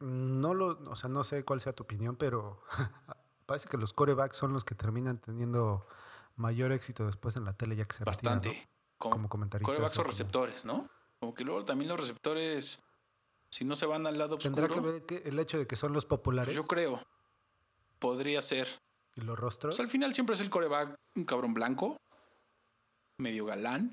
no 0.00 0.54
lo, 0.54 0.78
o 0.90 0.96
sea, 0.96 1.08
no 1.08 1.24
sé 1.24 1.44
cuál 1.44 1.60
sea 1.60 1.72
tu 1.72 1.84
opinión, 1.84 2.16
pero 2.16 2.62
parece 3.46 3.68
que 3.68 3.76
los 3.76 3.92
corebacks 3.92 4.36
son 4.36 4.52
los 4.52 4.64
que 4.64 4.74
terminan 4.74 5.18
teniendo 5.18 5.86
mayor 6.36 6.72
éxito 6.72 7.06
después 7.06 7.36
en 7.36 7.44
la 7.44 7.54
tele 7.54 7.76
ya 7.76 7.84
que 7.86 7.94
se 7.94 8.04
retiran, 8.04 8.38
Bastante. 8.38 8.58
¿no? 8.58 8.74
Como, 8.98 9.14
Como 9.14 9.28
comentaristas. 9.28 9.74
corebacks 9.74 9.98
o 9.98 10.02
receptores, 10.04 10.64
¿no? 10.64 10.88
Como 11.20 11.34
que 11.34 11.44
luego 11.44 11.64
también 11.64 11.88
los 11.88 12.00
receptores, 12.00 12.82
si 13.50 13.64
no 13.64 13.76
se 13.76 13.86
van 13.86 14.06
al 14.06 14.18
lado 14.18 14.36
oscuro, 14.36 14.54
Tendrá 14.54 14.68
que 14.68 14.80
ver 14.80 15.04
que 15.06 15.28
el 15.28 15.38
hecho 15.38 15.58
de 15.58 15.66
que 15.66 15.76
son 15.76 15.92
los 15.92 16.04
populares 16.06 16.54
pues 16.54 16.66
yo 16.66 16.68
creo, 16.68 17.02
podría 17.98 18.42
ser. 18.42 18.68
y 19.16 19.22
los 19.22 19.38
rostros. 19.38 19.76
Pues 19.76 19.86
al 19.86 19.90
final 19.90 20.14
siempre 20.14 20.34
es 20.34 20.40
el 20.40 20.50
coreback 20.50 20.94
un 21.16 21.24
cabrón 21.24 21.54
blanco, 21.54 21.96
medio 23.18 23.46
galán, 23.46 23.92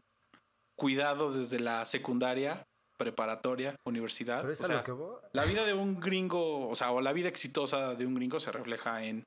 cuidado 0.82 1.32
desde 1.32 1.60
la 1.60 1.86
secundaria, 1.86 2.68
preparatoria, 2.98 3.76
universidad. 3.86 4.42
pero 4.42 4.52
es 4.52 4.62
O 4.62 4.64
a 4.64 4.68
sea, 4.68 4.78
lo 4.78 4.84
que 4.84 4.92
voy. 4.92 5.16
La 5.32 5.46
vida 5.46 5.64
de 5.64 5.76
un 5.76 6.00
gringo, 6.00 6.68
o 6.68 6.76
sea, 6.76 6.92
o 6.92 7.02
la 7.02 7.14
vida 7.14 7.30
exitosa 7.30 7.94
de 7.94 8.04
un 8.04 8.16
gringo 8.16 8.40
se 8.40 8.52
refleja 8.52 9.04
en 9.04 9.24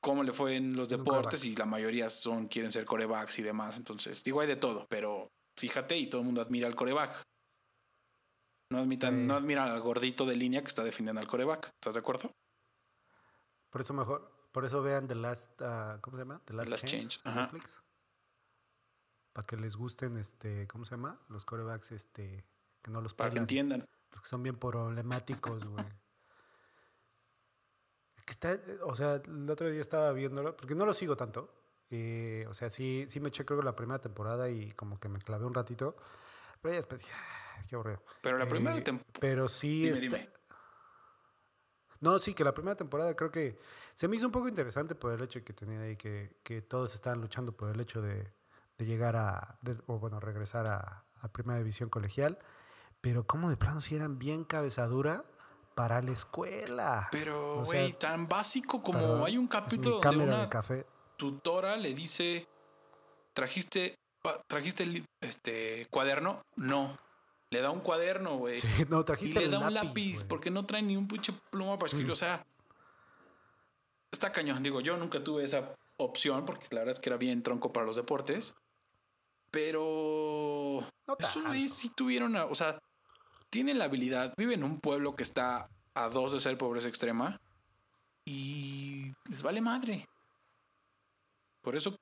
cómo 0.00 0.22
le 0.22 0.32
fue 0.32 0.56
en 0.56 0.74
los 0.74 0.88
deportes 0.88 1.44
y 1.44 1.54
la 1.56 1.66
mayoría 1.66 2.08
son 2.08 2.48
quieren 2.48 2.72
ser 2.72 2.86
corebacks 2.86 3.38
y 3.38 3.42
demás. 3.42 3.76
Entonces, 3.76 4.24
digo, 4.24 4.40
hay 4.40 4.46
de 4.46 4.56
todo, 4.56 4.86
pero 4.88 5.28
fíjate 5.58 5.98
y 5.98 6.06
todo 6.06 6.22
el 6.22 6.24
mundo 6.24 6.40
admira 6.40 6.68
al 6.68 6.74
coreback. 6.74 7.22
No 8.70 8.78
admitan, 8.78 9.26
no 9.26 9.34
admiran 9.34 9.68
al 9.68 9.82
gordito 9.82 10.24
de 10.24 10.36
línea 10.36 10.62
que 10.62 10.68
está 10.68 10.82
defendiendo 10.82 11.20
al 11.20 11.26
coreback. 11.26 11.66
¿Estás 11.74 11.92
de 11.92 12.00
acuerdo? 12.00 12.32
Por 13.68 13.82
eso 13.82 13.92
mejor, 13.92 14.48
por 14.52 14.64
eso 14.64 14.80
vean 14.80 15.06
The 15.06 15.16
Last, 15.16 15.60
ah, 15.60 15.98
¿cómo 16.00 16.16
se 16.16 16.22
llama? 16.22 16.40
The 16.46 16.54
Last, 16.54 16.70
Last 16.70 16.86
Change, 16.86 17.20
Change. 17.22 17.36
Netflix. 17.36 17.82
Para 19.36 19.46
que 19.46 19.58
les 19.58 19.76
gusten, 19.76 20.16
este, 20.16 20.66
¿cómo 20.66 20.86
se 20.86 20.92
llama? 20.92 21.20
Los 21.28 21.44
corebacks, 21.44 21.92
este, 21.92 22.42
que 22.80 22.90
no 22.90 23.02
los 23.02 23.12
Para 23.12 23.28
que 23.28 23.32
pelan. 23.34 23.42
entiendan. 23.42 23.86
Los 24.12 24.22
que 24.22 24.28
son 24.28 24.42
bien 24.42 24.56
problemáticos, 24.56 25.66
güey. 25.66 25.84
Es 28.16 28.22
que 28.24 28.32
está, 28.32 28.58
o 28.84 28.96
sea, 28.96 29.16
el 29.26 29.50
otro 29.50 29.70
día 29.70 29.80
estaba 29.82 30.10
viéndolo, 30.12 30.56
porque 30.56 30.74
no 30.74 30.86
lo 30.86 30.94
sigo 30.94 31.16
tanto. 31.18 31.52
eh, 31.90 32.46
o 32.48 32.54
sea, 32.54 32.70
sí, 32.70 33.04
sí 33.08 33.20
me 33.20 33.28
eché 33.28 33.44
creo 33.44 33.60
que 33.60 33.64
la 33.64 33.76
primera 33.76 34.00
temporada 34.00 34.48
y 34.50 34.72
como 34.72 34.98
que 34.98 35.08
me 35.10 35.20
clavé 35.20 35.44
un 35.44 35.52
ratito. 35.54 35.96
Pero 36.62 36.72
ya 36.72 36.78
después 36.78 37.02
dije, 37.02 37.12
"Ah, 37.14 37.62
qué 37.68 37.74
aburrido. 37.76 38.02
Pero 38.22 38.38
la 38.38 38.48
primera 38.48 38.76
Eh, 38.78 38.82
temporada. 38.82 39.20
Pero 39.20 39.48
sí 39.48 39.82
Dime, 39.84 39.98
está- 39.98 40.16
dime. 40.16 40.30
No, 42.00 42.18
sí, 42.18 42.32
que 42.34 42.42
la 42.42 42.54
primera 42.54 42.74
temporada 42.74 43.14
creo 43.14 43.30
que 43.30 43.58
se 43.94 44.08
me 44.08 44.16
hizo 44.16 44.24
un 44.26 44.32
poco 44.32 44.48
interesante 44.48 44.94
por 44.94 45.12
el 45.12 45.22
hecho 45.22 45.44
que 45.44 45.52
tenía 45.52 45.80
ahí 45.82 45.96
que, 45.96 46.40
que 46.42 46.62
todos 46.62 46.94
estaban 46.94 47.20
luchando 47.20 47.52
por 47.52 47.68
el 47.70 47.78
hecho 47.80 48.00
de, 48.02 48.26
de 48.78 48.86
llegar 48.86 49.16
a, 49.16 49.58
de- 49.62 49.80
o 49.86 49.98
bueno, 49.98 50.20
regresar 50.20 50.66
a, 50.66 51.04
a 51.20 51.28
primera 51.28 51.58
división 51.58 51.88
colegial. 51.88 52.38
Pero 53.00 53.26
como 53.26 53.50
de 53.50 53.56
plano 53.56 53.80
si 53.80 53.94
eran 53.94 54.18
bien 54.18 54.44
cabezadura 54.44 55.24
para 55.74 56.00
la 56.02 56.10
escuela. 56.12 57.08
Pero, 57.12 57.62
güey, 57.64 57.92
tan 57.92 58.26
básico 58.28 58.82
como 58.82 58.98
Perdón, 58.98 59.22
hay 59.26 59.36
un 59.38 59.46
capítulo 59.46 59.96
donde 59.96 60.02
cámara 60.02 60.34
una 60.34 60.42
de 60.44 60.48
café. 60.48 60.86
tutora 61.16 61.76
le 61.76 61.94
dice, 61.94 62.48
¿trajiste, 63.34 63.94
trajiste 64.48 64.82
el 64.84 65.04
este, 65.20 65.86
cuaderno? 65.90 66.42
No. 66.56 66.98
Le 67.50 67.60
da 67.60 67.70
un 67.70 67.80
cuaderno, 67.80 68.38
güey. 68.38 68.58
Sí, 68.58 68.66
no, 68.88 69.00
y 69.00 69.04
trajiste 69.04 69.38
le 69.38 69.44
el 69.44 69.50
da 69.52 69.58
un 69.68 69.74
lápiz, 69.74 70.14
güey. 70.14 70.28
porque 70.28 70.50
no 70.50 70.64
trae 70.66 70.82
ni 70.82 70.96
un 70.96 71.06
pinche 71.06 71.32
pluma 71.50 71.76
para 71.76 71.86
escribir. 71.86 72.10
O 72.10 72.16
sea, 72.16 72.44
está 74.10 74.32
cañón. 74.32 74.62
Digo, 74.62 74.80
yo 74.80 74.96
nunca 74.96 75.22
tuve 75.22 75.44
esa 75.44 75.74
opción 75.98 76.44
porque 76.44 76.66
la 76.70 76.80
verdad 76.80 76.94
es 76.94 77.00
que 77.00 77.10
era 77.10 77.16
bien 77.18 77.42
tronco 77.42 77.72
para 77.72 77.86
los 77.86 77.96
deportes. 77.96 78.54
Pero 79.50 80.86
No 81.06 81.16
esos 81.18 81.44
güeyes 81.44 81.72
sí 81.72 81.90
tuvieron, 81.90 82.36
o 82.36 82.54
sea, 82.54 82.78
tienen 83.50 83.78
la 83.78 83.84
habilidad, 83.86 84.34
viven 84.36 84.60
en 84.60 84.64
un 84.64 84.80
pueblo 84.80 85.14
que 85.14 85.22
está 85.22 85.68
a 85.94 86.08
dos 86.08 86.32
de 86.32 86.40
ser 86.40 86.58
pobreza 86.58 86.88
extrema 86.88 87.40
y 88.24 89.12
les 89.30 89.42
vale 89.42 89.60
madre. 89.60 90.06
Por 91.62 91.76
eso 91.76 91.96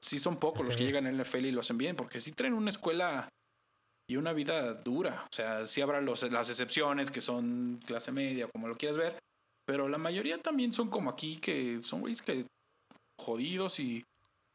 sí 0.00 0.18
son 0.18 0.36
pocos 0.36 0.66
los 0.66 0.76
que 0.76 0.84
llegan 0.84 1.06
al 1.06 1.20
NFL 1.20 1.46
y 1.46 1.50
lo 1.50 1.60
hacen 1.60 1.78
bien, 1.78 1.96
porque 1.96 2.20
sí 2.20 2.32
traen 2.32 2.54
una 2.54 2.70
escuela 2.70 3.28
y 4.06 4.16
una 4.16 4.32
vida 4.32 4.74
dura. 4.74 5.24
O 5.30 5.34
sea, 5.34 5.66
sí 5.66 5.80
habrá 5.80 6.00
los, 6.00 6.22
las 6.30 6.50
excepciones 6.50 7.10
que 7.10 7.20
son 7.20 7.80
clase 7.84 8.12
media, 8.12 8.48
como 8.48 8.68
lo 8.68 8.76
quieras 8.76 8.98
ver, 8.98 9.18
pero 9.64 9.88
la 9.88 9.98
mayoría 9.98 10.38
también 10.38 10.72
son 10.72 10.90
como 10.90 11.10
aquí, 11.10 11.36
que 11.36 11.78
son 11.82 12.00
güeyes 12.00 12.22
que 12.22 12.46
jodidos 13.18 13.80
y 13.80 14.04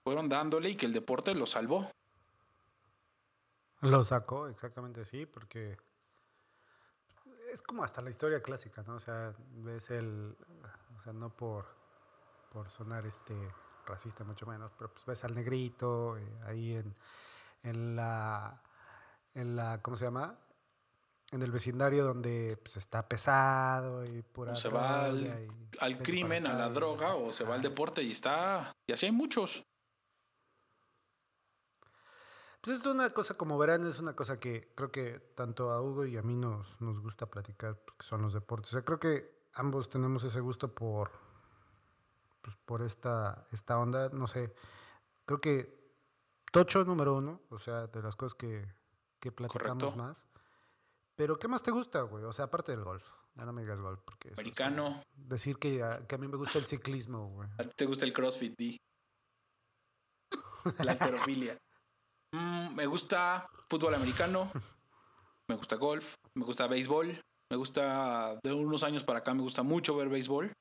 fueron 0.03 0.29
dándole 0.29 0.71
y 0.71 0.75
que 0.75 0.85
el 0.85 0.93
deporte 0.93 1.33
los 1.33 1.51
salvó. 1.51 1.89
Lo 3.81 4.03
sacó, 4.03 4.47
exactamente 4.47 5.05
sí, 5.05 5.25
porque 5.25 5.77
es 7.51 7.61
como 7.61 7.83
hasta 7.83 8.01
la 8.01 8.09
historia 8.09 8.41
clásica, 8.41 8.83
¿no? 8.83 8.95
O 8.95 8.99
sea, 8.99 9.33
ves 9.51 9.91
el, 9.91 10.35
o 10.97 11.03
sea, 11.03 11.13
no 11.13 11.35
por, 11.35 11.65
por 12.51 12.69
sonar 12.69 13.05
este 13.05 13.35
racista 13.85 14.23
mucho 14.23 14.45
menos, 14.45 14.71
pero 14.77 14.91
pues 14.91 15.05
ves 15.05 15.23
al 15.23 15.33
negrito 15.33 16.17
eh, 16.17 16.39
ahí 16.45 16.73
en, 16.73 16.95
en 17.63 17.95
la, 17.95 18.61
en 19.33 19.55
la, 19.55 19.81
¿cómo 19.81 19.95
se 19.95 20.05
llama? 20.05 20.37
En 21.31 21.41
el 21.41 21.51
vecindario 21.51 22.05
donde 22.05 22.57
pues, 22.57 22.77
está 22.77 23.07
pesado 23.07 24.05
y 24.05 24.21
pura 24.21 24.55
se 24.55 24.69
va 24.69 25.05
al, 25.05 25.49
al 25.79 25.97
crimen, 25.97 26.47
a 26.47 26.53
la 26.53 26.69
droga 26.69 27.15
o 27.15 27.33
se 27.33 27.43
va 27.43 27.55
al 27.55 27.61
deporte 27.61 28.01
y 28.01 28.11
está. 28.11 28.71
Y 28.87 28.93
así 28.93 29.05
hay 29.05 29.11
muchos. 29.11 29.63
Pues 32.61 32.79
es 32.79 32.85
una 32.85 33.09
cosa, 33.11 33.35
como 33.35 33.57
verán, 33.57 33.85
es 33.85 33.99
una 33.99 34.15
cosa 34.15 34.39
que 34.39 34.73
creo 34.75 34.91
que 34.91 35.19
tanto 35.35 35.71
a 35.71 35.81
Hugo 35.81 36.05
y 36.05 36.17
a 36.17 36.21
mí 36.21 36.35
nos, 36.35 36.81
nos 36.81 36.99
gusta 36.99 37.25
platicar, 37.27 37.77
pues, 37.85 37.97
que 37.97 38.05
son 38.05 38.21
los 38.21 38.33
deportes. 38.33 38.69
O 38.69 38.71
sea, 38.71 38.83
creo 38.83 38.99
que 38.99 39.47
ambos 39.53 39.89
tenemos 39.89 40.23
ese 40.23 40.39
gusto 40.39 40.73
por, 40.73 41.11
pues, 42.41 42.55
por 42.65 42.81
esta, 42.81 43.47
esta 43.51 43.77
onda. 43.77 44.09
No 44.09 44.27
sé, 44.27 44.53
creo 45.25 45.39
que 45.39 45.77
Tocho 46.51 46.83
número 46.85 47.15
uno, 47.15 47.41
o 47.49 47.59
sea, 47.59 47.87
de 47.87 48.01
las 48.01 48.15
cosas 48.15 48.33
que, 48.35 48.65
que 49.19 49.31
platicamos 49.31 49.83
Correcto. 49.83 50.01
más. 50.01 50.27
Pero, 51.15 51.37
¿qué 51.37 51.47
más 51.47 51.61
te 51.61 51.71
gusta, 51.71 52.01
güey? 52.01 52.23
O 52.23 52.31
sea, 52.31 52.45
aparte 52.45 52.71
del 52.71 52.83
golf. 52.83 53.05
Ya 53.35 53.45
no 53.45 53.53
me 53.53 53.61
digas 53.61 53.81
golf, 53.81 53.99
porque 54.03 54.29
eso 54.29 54.41
es 54.41 54.55
como 54.55 54.65
Americano. 54.65 55.03
decir 55.13 55.57
que 55.57 55.83
a, 55.83 56.07
que 56.07 56.15
a 56.15 56.17
mí 56.17 56.27
me 56.27 56.37
gusta 56.37 56.57
el 56.57 56.65
ciclismo, 56.65 57.29
güey. 57.29 57.49
¿A 57.57 57.63
ti 57.63 57.69
te 57.75 57.85
gusta 57.85 58.05
el 58.05 58.13
CrossFit, 58.13 58.55
Di? 58.57 58.77
La 60.79 60.93
alterofilia. 60.93 61.57
Mm, 62.31 62.75
me 62.75 62.85
gusta 62.85 63.47
fútbol 63.69 63.95
americano. 63.95 64.49
Me 65.47 65.55
gusta 65.55 65.75
golf. 65.77 66.15
Me 66.35 66.43
gusta 66.43 66.67
béisbol. 66.67 67.21
Me 67.49 67.55
gusta, 67.57 68.37
de 68.43 68.51
unos 68.51 68.83
años 68.83 69.05
para 69.05 69.19
acá, 69.19 69.33
me 69.33 69.41
gusta 69.41 69.63
mucho 69.63 69.95
ver 69.95 70.09
béisbol. 70.09 70.51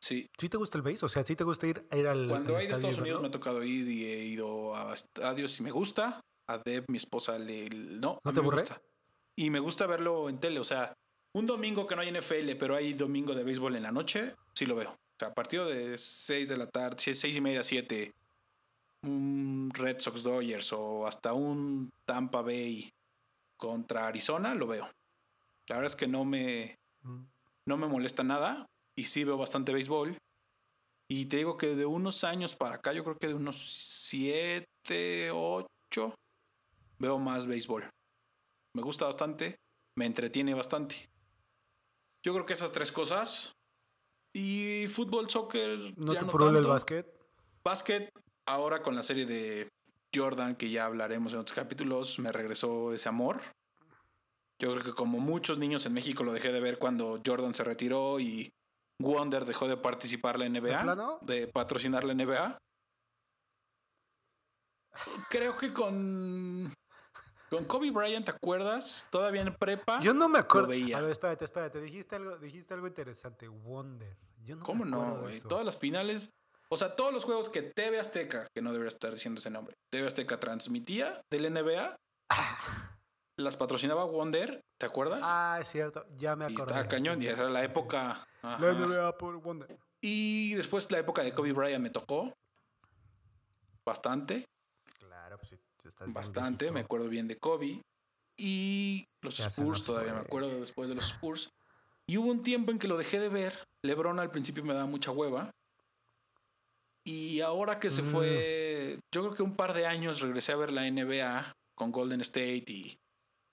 Sí. 0.00 0.26
¿Sí 0.38 0.48
te 0.48 0.56
gusta 0.56 0.78
el 0.78 0.82
base? 0.82 1.04
O 1.04 1.08
sea, 1.08 1.24
¿sí 1.24 1.36
te 1.36 1.44
gusta 1.44 1.66
ir, 1.66 1.86
ir 1.92 2.06
al, 2.06 2.28
Cuando 2.28 2.56
al 2.56 2.60
hay 2.60 2.66
de 2.66 2.72
estadio 2.72 2.88
y 2.88 2.90
Estados 2.90 2.98
Unidos 2.98 3.20
me 3.22 3.28
ha 3.28 3.30
tocado 3.30 3.62
ir 3.62 3.88
y 3.88 4.04
he 4.04 4.24
ido 4.24 4.74
a 4.74 4.94
estadios 4.94 5.58
y 5.60 5.62
me 5.62 5.70
gusta. 5.70 6.20
A 6.48 6.58
Deb, 6.58 6.84
mi 6.88 6.96
esposa, 6.96 7.38
le, 7.38 7.68
no. 7.70 8.18
¿No 8.24 8.30
a 8.30 8.32
te 8.32 8.40
aburre? 8.40 8.60
gusta. 8.60 8.80
Y 9.36 9.50
me 9.50 9.60
gusta 9.60 9.86
verlo 9.86 10.28
en 10.28 10.38
tele. 10.40 10.60
O 10.60 10.64
sea, 10.64 10.94
un 11.34 11.46
domingo 11.46 11.86
que 11.86 11.94
no 11.94 12.02
hay 12.02 12.10
NFL, 12.10 12.56
pero 12.58 12.74
hay 12.74 12.94
domingo 12.94 13.34
de 13.34 13.44
béisbol 13.44 13.76
en 13.76 13.82
la 13.82 13.92
noche, 13.92 14.34
sí 14.54 14.66
lo 14.66 14.74
veo. 14.74 14.90
O 14.90 15.18
sea, 15.18 15.28
a 15.28 15.34
partir 15.34 15.62
de 15.64 15.98
6 15.98 16.48
de 16.48 16.56
la 16.56 16.66
tarde, 16.68 17.14
6 17.14 17.36
y 17.36 17.40
media, 17.40 17.62
7, 17.62 18.12
un 19.02 19.70
Red 19.72 20.00
Sox 20.00 20.22
Dodgers 20.22 20.72
o 20.72 21.06
hasta 21.06 21.32
un 21.32 21.90
Tampa 22.04 22.42
Bay 22.42 22.90
contra 23.56 24.06
Arizona, 24.06 24.54
lo 24.54 24.66
veo. 24.66 24.88
La 25.68 25.76
verdad 25.76 25.92
es 25.92 25.96
que 25.96 26.06
no 26.08 26.24
me, 26.24 26.76
Mm. 27.02 27.24
no 27.66 27.76
me 27.76 27.86
molesta 27.86 28.24
nada 28.24 28.66
y 28.96 29.04
sí 29.04 29.24
veo 29.24 29.36
bastante 29.36 29.72
béisbol. 29.72 30.16
Y 31.10 31.26
te 31.26 31.38
digo 31.38 31.56
que 31.56 31.74
de 31.74 31.86
unos 31.86 32.24
años 32.24 32.54
para 32.56 32.76
acá, 32.76 32.92
yo 32.92 33.02
creo 33.04 33.16
que 33.16 33.28
de 33.28 33.34
unos 33.34 33.56
7, 34.08 35.30
8, 35.32 36.14
veo 36.98 37.18
más 37.18 37.46
béisbol. 37.46 37.88
me 38.74 38.82
gusta 38.82 39.06
bastante, 39.06 39.56
me 39.96 40.06
entretiene 40.06 40.54
bastante. 40.54 41.08
Yo 42.22 42.32
creo 42.34 42.46
que 42.46 42.52
esas 42.52 42.70
tres 42.70 42.92
cosas. 42.92 43.52
Y 44.32 44.86
fútbol, 44.88 45.28
soccer. 45.30 45.94
¿No 45.96 46.12
ya 46.12 46.20
te 46.20 46.26
no 46.26 46.58
el 46.58 46.66
básquet? 46.66 47.06
Básquet, 47.64 48.10
ahora 48.48 48.82
con 48.82 48.94
la 48.94 49.02
serie 49.02 49.26
de 49.26 49.68
Jordan, 50.14 50.56
que 50.56 50.70
ya 50.70 50.86
hablaremos 50.86 51.32
en 51.32 51.40
otros 51.40 51.54
capítulos, 51.54 52.18
me 52.18 52.32
regresó 52.32 52.92
ese 52.94 53.08
amor. 53.08 53.40
Yo 54.58 54.72
creo 54.72 54.82
que 54.82 54.92
como 54.92 55.18
muchos 55.18 55.58
niños 55.58 55.86
en 55.86 55.92
México 55.92 56.24
lo 56.24 56.32
dejé 56.32 56.52
de 56.52 56.60
ver 56.60 56.78
cuando 56.78 57.20
Jordan 57.24 57.54
se 57.54 57.62
retiró 57.62 58.18
y 58.18 58.50
Wonder 59.00 59.44
dejó 59.44 59.68
de 59.68 59.76
participar 59.76 60.38
la 60.38 60.48
NBA, 60.48 61.20
de 61.22 61.46
patrocinar 61.46 62.02
la 62.04 62.14
NBA. 62.14 62.58
Creo 65.30 65.56
que 65.56 65.72
con 65.72 66.72
con 67.50 67.64
Kobe 67.64 67.90
Bryant, 67.90 68.26
¿te 68.26 68.32
acuerdas? 68.32 69.06
Todavía 69.10 69.42
en 69.42 69.54
prepa. 69.54 70.00
Yo 70.00 70.12
no 70.12 70.28
me 70.28 70.38
acuerdo. 70.38 70.68
veía. 70.68 70.98
A 70.98 71.00
ver, 71.00 71.12
espérate, 71.12 71.44
espérate. 71.44 71.80
Dijiste 71.80 72.16
algo, 72.16 72.36
dijiste 72.38 72.74
algo 72.74 72.86
interesante. 72.86 73.48
Wonder. 73.48 74.16
Yo 74.44 74.56
no 74.56 74.64
¿Cómo 74.64 74.84
me 74.84 74.90
no, 74.90 75.20
güey? 75.20 75.40
Todas 75.40 75.64
las 75.64 75.78
finales, 75.78 76.30
o 76.70 76.76
sea, 76.76 76.96
todos 76.96 77.12
los 77.12 77.24
juegos 77.24 77.48
que 77.48 77.62
TV 77.62 77.98
Azteca, 77.98 78.46
que 78.54 78.62
no 78.62 78.72
debería 78.72 78.88
estar 78.88 79.12
diciendo 79.12 79.38
ese 79.40 79.50
nombre, 79.50 79.76
TV 79.90 80.06
Azteca 80.06 80.38
transmitía 80.40 81.20
del 81.30 81.52
NBA, 81.52 81.96
las 83.38 83.56
patrocinaba 83.56 84.04
Wonder, 84.04 84.60
¿te 84.78 84.86
acuerdas? 84.86 85.20
Ah, 85.24 85.58
es 85.60 85.68
cierto. 85.68 86.04
Ya 86.16 86.36
me 86.36 86.44
y 86.44 86.52
acordé. 86.52 86.72
estaba 86.72 86.88
cañón, 86.88 87.22
y 87.22 87.26
esa 87.26 87.42
era 87.42 87.50
la 87.50 87.64
época. 87.64 88.26
La. 88.42 88.58
NBA 88.58 89.16
por 89.16 89.36
Wonder. 89.36 89.78
Y 90.00 90.54
después 90.54 90.90
la 90.90 90.98
época 90.98 91.22
de 91.22 91.32
Kobe 91.32 91.52
Bryant 91.52 91.82
me 91.82 91.90
tocó. 91.90 92.32
Bastante, 93.84 94.44
Claro, 94.98 95.38
pues 95.38 95.50
sí, 95.50 95.56
estás 95.88 96.06
bien 96.06 96.14
bastante, 96.14 96.72
me 96.72 96.80
acuerdo 96.80 97.08
bien 97.08 97.28
de 97.28 97.38
Kobe. 97.38 97.82
Y 98.36 99.04
los 99.22 99.36
Ya 99.36 99.48
Spurs, 99.48 99.84
todavía 99.84 100.12
me 100.12 100.20
acuerdo 100.20 100.48
después 100.60 100.88
de 100.88 100.94
los 100.94 101.10
Spurs. 101.10 101.50
Y 102.06 102.16
hubo 102.16 102.30
un 102.30 102.42
tiempo 102.42 102.70
en 102.70 102.78
que 102.78 102.88
lo 102.88 102.96
dejé 102.96 103.18
de 103.18 103.28
ver. 103.28 103.66
LeBron 103.82 104.20
al 104.20 104.30
principio 104.30 104.64
me 104.64 104.74
daba 104.74 104.86
mucha 104.86 105.10
hueva. 105.10 105.50
Y 107.08 107.40
ahora 107.40 107.80
que 107.80 107.88
se 107.88 108.02
Mm. 108.02 108.04
fue, 108.04 108.98
yo 109.14 109.22
creo 109.22 109.34
que 109.34 109.42
un 109.42 109.56
par 109.56 109.72
de 109.72 109.86
años 109.86 110.20
regresé 110.20 110.52
a 110.52 110.56
ver 110.56 110.70
la 110.70 110.86
NBA 110.86 111.54
con 111.74 111.90
Golden 111.90 112.20
State 112.20 112.64
y 112.68 112.98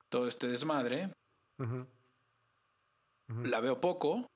todo 0.09 0.27
este 0.27 0.47
desmadre. 0.47 1.13
La 3.43 3.61
veo 3.61 3.79
poco. 3.79 4.27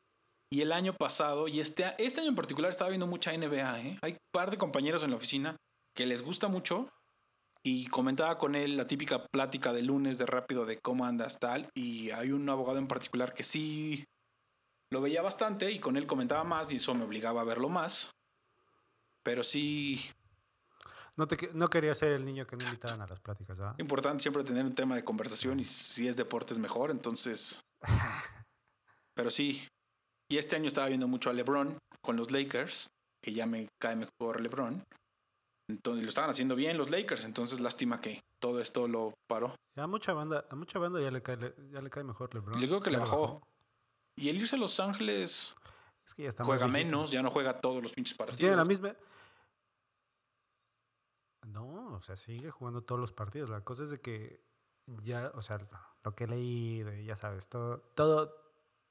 Y 0.52 0.62
el 0.62 0.72
año 0.72 0.94
pasado, 0.94 1.50
y 1.50 1.60
este, 1.60 1.84
este 1.98 2.22
año 2.22 2.30
en 2.30 2.36
particular, 2.36 2.72
estaba 2.72 2.90
viendo 2.90 3.08
mucha 3.08 3.34
NBA. 3.34 3.82
¿eh? 3.82 4.00
Hay 4.02 4.14
un 4.14 4.18
par 4.32 4.52
de 4.52 4.58
compañeros 4.58 5.04
en 5.04 5.10
la 5.10 5.18
oficina 5.18 5.58
que 5.94 6.06
les 6.06 6.22
gusta 6.22 6.48
mucho. 6.48 6.90
Y 7.62 7.88
comentaba 7.88 8.38
con 8.38 8.56
él 8.56 8.78
la 8.78 8.88
típica 8.88 9.26
plática 9.28 9.74
de 9.74 9.82
lunes 9.82 10.18
de 10.18 10.28
rápido 10.28 10.66
de 10.66 10.80
cómo 10.80 11.06
andas 11.06 11.38
tal. 11.40 11.70
Y 11.76 12.12
hay 12.12 12.32
un 12.32 12.48
abogado 12.48 12.80
en 12.80 12.88
particular 12.88 13.34
que 13.34 13.44
sí 13.44 14.06
lo 14.94 15.02
veía 15.02 15.22
bastante 15.22 15.70
y 15.72 15.80
con 15.80 15.98
él 15.98 16.08
comentaba 16.08 16.46
más 16.46 16.72
y 16.72 16.78
eso 16.78 16.96
me 16.96 17.04
obligaba 17.04 17.42
a 17.42 17.44
verlo 17.44 17.68
más. 17.68 18.12
Pero 19.24 19.44
sí, 19.44 20.00
No, 21.18 21.28
te, 21.28 21.50
no 21.54 21.70
quería 21.70 21.94
ser 21.94 22.14
el 22.14 22.24
niño 22.24 22.48
que 22.48 22.56
no 22.56 22.64
invitaban 22.66 23.02
a 23.02 23.08
las 23.08 23.20
pláticas, 23.20 23.58
¿verdad? 23.58 23.76
importante 23.78 24.22
siempre 24.22 24.44
tener 24.44 24.66
un 24.66 24.76
tema 24.76 24.96
de 24.96 25.04
conversación 25.04 25.60
y 25.60 25.66
si 25.66 26.08
es 26.08 26.16
deporte 26.16 26.54
es 26.54 26.60
mejor, 26.60 26.92
entonces... 26.92 27.60
Pero 29.16 29.30
sí, 29.30 29.68
y 30.32 30.38
este 30.38 30.56
año 30.56 30.68
estaba 30.68 30.88
viendo 30.88 31.08
mucho 31.08 31.30
a 31.30 31.34
LeBron 31.34 31.78
con 32.02 32.16
los 32.16 32.32
Lakers, 32.32 32.88
que 33.22 33.34
ya 33.34 33.46
me 33.46 33.68
cae 33.82 33.96
mejor 33.96 34.40
LeBron. 34.40 34.84
Entonces 35.68 36.04
lo 36.04 36.10
estaban 36.10 36.30
haciendo 36.30 36.56
bien 36.56 36.78
los 36.78 36.90
Lakers, 36.90 37.26
entonces 37.26 37.60
lástima 37.60 38.00
que 38.00 38.22
todo 38.40 38.62
esto 38.62 38.88
lo 38.88 39.14
paró. 39.28 39.56
A 39.76 39.88
mucha 39.88 40.14
banda, 40.14 40.46
a 40.50 40.56
mucha 40.56 40.80
banda 40.80 41.02
ya 41.02 41.12
le 41.12 41.22
cae, 41.22 41.38
ya 41.72 41.82
le 41.82 41.90
cae 41.90 42.04
mejor 42.04 42.34
LeBron. 42.34 42.62
Yo 42.62 42.68
creo 42.68 42.82
que 42.82 42.92
le 42.92 42.98
bajó. 42.98 43.42
Y 44.16 44.30
el 44.30 44.38
irse 44.38 44.56
a 44.56 44.60
Los 44.60 44.80
Ángeles 44.80 45.54
Es 46.10 46.16
que 46.16 46.24
ya 46.24 46.30
está 46.30 46.44
juega 46.44 46.66
más 46.66 46.74
menos, 46.74 47.12
ya 47.12 47.22
no 47.22 47.30
juega 47.30 47.62
todos 47.62 47.84
los 47.84 47.94
pinches 47.94 48.18
Pues 48.18 48.30
partidos. 48.30 48.40
tiene 48.40 48.56
la 48.56 48.66
misma. 48.66 48.96
No, 51.46 51.94
o 51.96 52.02
sea, 52.02 52.16
sigue 52.16 52.50
jugando 52.50 52.82
todos 52.84 53.00
los 53.00 53.12
partidos. 53.12 53.48
La 53.52 53.62
cosa 53.64 53.84
es 53.84 53.92
de 53.92 54.00
que 54.00 54.44
ya, 55.04 55.32
o 55.36 55.44
sea, 55.44 55.60
lo 56.04 56.16
que 56.16 56.26
leí, 56.26 56.82
de, 56.82 57.06
ya 57.06 57.16
sabes, 57.16 57.48
todo, 57.48 57.78
todo, 57.96 58.34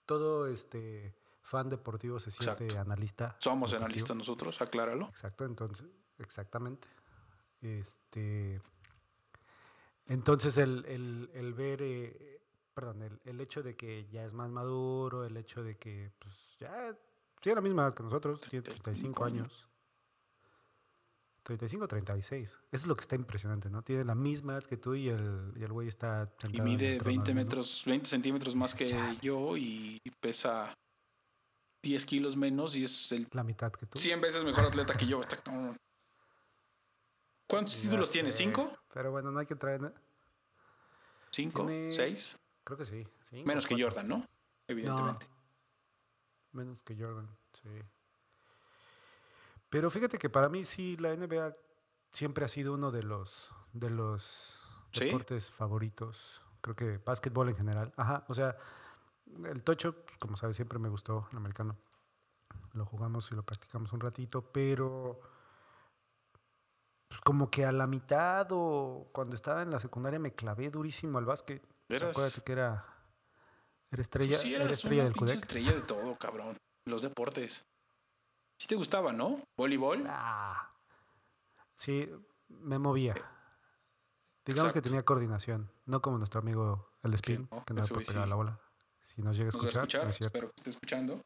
todo 0.06 0.46
este 0.46 1.16
fan 1.42 1.68
deportivo 1.68 2.20
se 2.20 2.30
siente 2.30 2.66
Exacto. 2.66 2.80
analista. 2.82 3.36
Somos 3.40 3.70
deportivo. 3.72 3.86
analistas 3.86 4.16
nosotros, 4.16 4.60
acláralo. 4.62 5.06
Exacto, 5.06 5.44
entonces, 5.44 5.88
exactamente. 6.18 6.86
Este. 7.60 8.60
Entonces 10.06 10.56
el, 10.56 10.84
el, 10.86 11.30
el 11.34 11.52
ver, 11.52 11.82
eh, 11.82 12.42
perdón, 12.74 13.02
el, 13.02 13.20
el 13.24 13.40
hecho 13.40 13.64
de 13.64 13.76
que 13.76 14.06
ya 14.08 14.24
es 14.24 14.34
más 14.34 14.50
maduro, 14.50 15.24
el 15.24 15.36
hecho 15.36 15.64
de 15.64 15.74
que 15.74 16.12
pues 16.20 16.32
ya 16.60 16.96
tiene 17.40 17.56
la 17.56 17.60
misma 17.62 17.82
edad 17.84 17.94
que 17.94 18.02
nosotros, 18.02 18.40
tiene 18.42 18.62
35 18.62 19.24
años. 19.24 19.66
35 21.42 21.88
36. 21.88 22.50
Eso 22.50 22.58
es 22.72 22.86
lo 22.86 22.94
que 22.94 23.00
está 23.00 23.14
impresionante, 23.16 23.70
¿no? 23.70 23.82
Tiene 23.82 24.04
la 24.04 24.14
misma 24.14 24.52
edad 24.52 24.64
que 24.64 24.76
tú 24.76 24.94
y 24.94 25.08
el, 25.08 25.52
y 25.56 25.62
el 25.64 25.72
güey 25.72 25.88
está 25.88 26.30
Y 26.52 26.60
mide 26.60 26.96
trono 26.98 27.04
20 27.04 27.04
del 27.04 27.14
mundo. 27.16 27.34
metros, 27.34 27.82
20 27.86 28.06
centímetros 28.06 28.54
más 28.54 28.74
que 28.74 28.84
Chale. 28.84 29.18
yo 29.22 29.56
y 29.56 29.98
pesa 30.20 30.74
10 31.82 32.04
kilos 32.04 32.36
menos 32.36 32.76
y 32.76 32.84
es 32.84 33.12
el 33.12 33.26
La 33.32 33.44
mitad 33.44 33.72
que 33.72 33.86
tú. 33.86 33.98
100 33.98 34.20
veces 34.20 34.44
mejor 34.44 34.66
atleta 34.66 34.94
que 34.94 35.06
yo. 35.06 35.20
Está. 35.22 35.38
¿Cuántos 37.46 37.76
Ya 37.76 37.82
títulos 37.82 38.10
tiene? 38.10 38.30
sé, 38.30 38.38
¿Cinco? 38.44 38.70
Pero 38.92 39.10
bueno, 39.10 39.30
no 39.30 39.38
hay 39.38 39.46
que 39.46 39.54
traer. 39.56 39.94
¿Cinco? 41.30 41.64
Tiene- 41.64 41.92
¿Seis? 41.94 42.38
Creo 42.62 42.76
que 42.76 42.84
sí. 42.84 43.06
cinco, 43.30 43.46
Menos 43.46 43.66
que. 43.66 43.82
Jordan, 43.82 44.06
¿no? 44.06 44.26
Evidentemente. 44.66 45.26
Menos 46.58 46.82
que 46.82 46.96
Jordan, 46.96 47.28
sí. 47.52 47.68
Pero 49.70 49.90
fíjate 49.90 50.18
que 50.18 50.28
para 50.28 50.48
mí 50.48 50.64
sí 50.64 50.96
la 50.96 51.14
NBA 51.14 51.54
siempre 52.10 52.44
ha 52.44 52.48
sido 52.48 52.74
uno 52.74 52.90
de 52.90 53.04
los 53.04 53.52
de 53.72 53.90
los 53.90 54.60
¿Sí? 54.90 55.04
deportes 55.04 55.52
favoritos. 55.52 56.42
Creo 56.60 56.74
que 56.74 56.98
básquetbol 56.98 57.48
en 57.48 57.54
general. 57.54 57.92
Ajá, 57.96 58.24
o 58.26 58.34
sea, 58.34 58.56
el 59.44 59.62
tocho, 59.62 60.04
pues, 60.04 60.18
como 60.18 60.36
sabes, 60.36 60.56
siempre 60.56 60.80
me 60.80 60.88
gustó 60.88 61.28
el 61.30 61.36
americano. 61.36 61.76
Lo 62.72 62.84
jugamos 62.84 63.30
y 63.30 63.36
lo 63.36 63.44
practicamos 63.44 63.92
un 63.92 64.00
ratito, 64.00 64.50
pero 64.50 65.20
pues 67.06 67.20
como 67.20 67.48
que 67.52 67.64
a 67.64 67.70
la 67.70 67.86
mitad 67.86 68.48
o 68.50 69.10
cuando 69.12 69.36
estaba 69.36 69.62
en 69.62 69.70
la 69.70 69.78
secundaria 69.78 70.18
me 70.18 70.34
clavé 70.34 70.70
durísimo 70.70 71.18
al 71.18 71.24
básquet. 71.24 71.64
Pues, 71.86 72.02
acuérdate 72.02 72.42
que 72.42 72.52
era 72.52 72.97
era 73.90 73.96
Tú 73.96 74.00
estrella, 74.02 74.36
sí 74.36 74.54
era 74.54 74.64
eras 74.64 74.76
estrella 74.76 75.02
una 75.02 75.04
del 75.04 75.16
CUDEC. 75.16 75.36
estrella 75.36 75.72
de 75.72 75.80
todo, 75.82 76.16
cabrón. 76.16 76.56
Los 76.84 77.02
deportes. 77.02 77.66
Sí 78.58 78.66
te 78.66 78.74
gustaba, 78.74 79.12
¿no? 79.12 79.42
¿Voleibol? 79.56 80.04
Ah, 80.08 80.72
sí, 81.74 82.08
me 82.48 82.78
movía. 82.78 83.14
Digamos 84.44 84.72
que 84.72 84.82
tenía 84.82 85.02
coordinación, 85.02 85.70
no 85.84 86.00
como 86.00 86.18
nuestro 86.18 86.40
amigo 86.40 86.90
el 87.02 87.14
Spin, 87.14 87.48
no, 87.50 87.64
que 87.64 87.74
no 87.74 87.86
puede 87.86 87.94
güey 87.94 88.06
pegar 88.06 88.24
sí. 88.24 88.30
la 88.30 88.34
bola. 88.34 88.60
Si 89.00 89.22
nos 89.22 89.36
llega 89.36 89.48
a 89.48 89.50
escuchar, 89.50 89.82
escuchar, 89.82 90.04
no 90.04 90.10
es 90.10 90.16
cierto. 90.16 90.36
espero 90.38 90.52
que 90.52 90.60
esté 90.60 90.70
escuchando. 90.70 91.20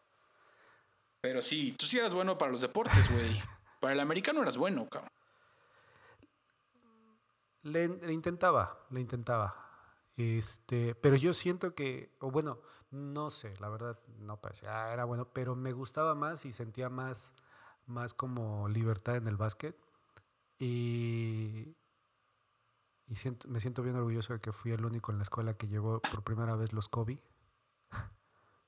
Pero 1.21 1.41
sí, 1.41 1.73
tú 1.73 1.87
sí 1.87 1.99
eras 1.99 2.15
bueno 2.15 2.37
para 2.37 2.51
los 2.53 2.61
deportes, 2.61 3.11
güey. 3.13 3.41
para 3.81 3.93
el 3.93 4.01
americano 4.01 4.43
eras 4.43 4.57
bueno, 4.57 4.89
cabrón. 4.89 5.11
Le, 7.63 7.89
le 7.89 8.13
intentaba, 8.13 8.87
le 8.91 9.01
intentaba. 9.01 9.72
Este, 10.17 10.95
pero 10.95 11.17
yo 11.17 11.33
siento 11.33 11.75
que, 11.75 12.15
o 12.21 12.31
bueno, 12.31 12.61
no 12.91 13.31
sé, 13.31 13.55
la 13.61 13.69
verdad, 13.71 13.99
no 14.19 14.41
parecía, 14.41 14.85
ah, 14.89 14.93
era 14.93 15.05
bueno, 15.05 15.29
pero 15.33 15.57
me 15.57 15.73
gustaba 15.73 16.15
más 16.15 16.45
y 16.45 16.53
sentía 16.53 16.89
más, 16.91 17.35
más 17.87 18.13
como 18.15 18.69
libertad 18.69 19.17
en 19.17 19.29
el 19.29 19.37
básquet. 19.37 19.77
Y, 20.59 21.75
y 23.07 23.17
siento, 23.17 23.49
me 23.49 23.59
siento 23.61 23.83
bien 23.83 23.97
orgulloso 23.97 24.33
de 24.35 24.41
que 24.41 24.53
fui 24.53 24.71
el 24.73 24.85
único 24.85 25.11
en 25.13 25.19
la 25.19 25.25
escuela 25.25 25.57
que 25.57 25.67
llevó 25.69 26.01
por 26.01 26.23
primera 26.23 26.55
vez 26.57 26.73
los 26.73 26.89
Kobe. 26.89 27.23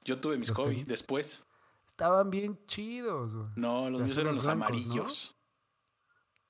Yo 0.04 0.20
tuve 0.20 0.36
mis 0.38 0.48
¿Los 0.48 0.56
Kobe 0.56 0.70
tenis? 0.70 0.86
después. 0.86 1.46
Estaban 1.86 2.30
bien 2.30 2.66
chidos, 2.66 3.34
güey. 3.34 3.48
No, 3.56 3.88
los 3.90 4.00
míos 4.02 4.16
eran 4.18 4.34
los 4.34 4.44
los 4.44 4.44
blancos, 4.56 4.70
¿no? 4.70 4.74
amarillos. 4.92 5.36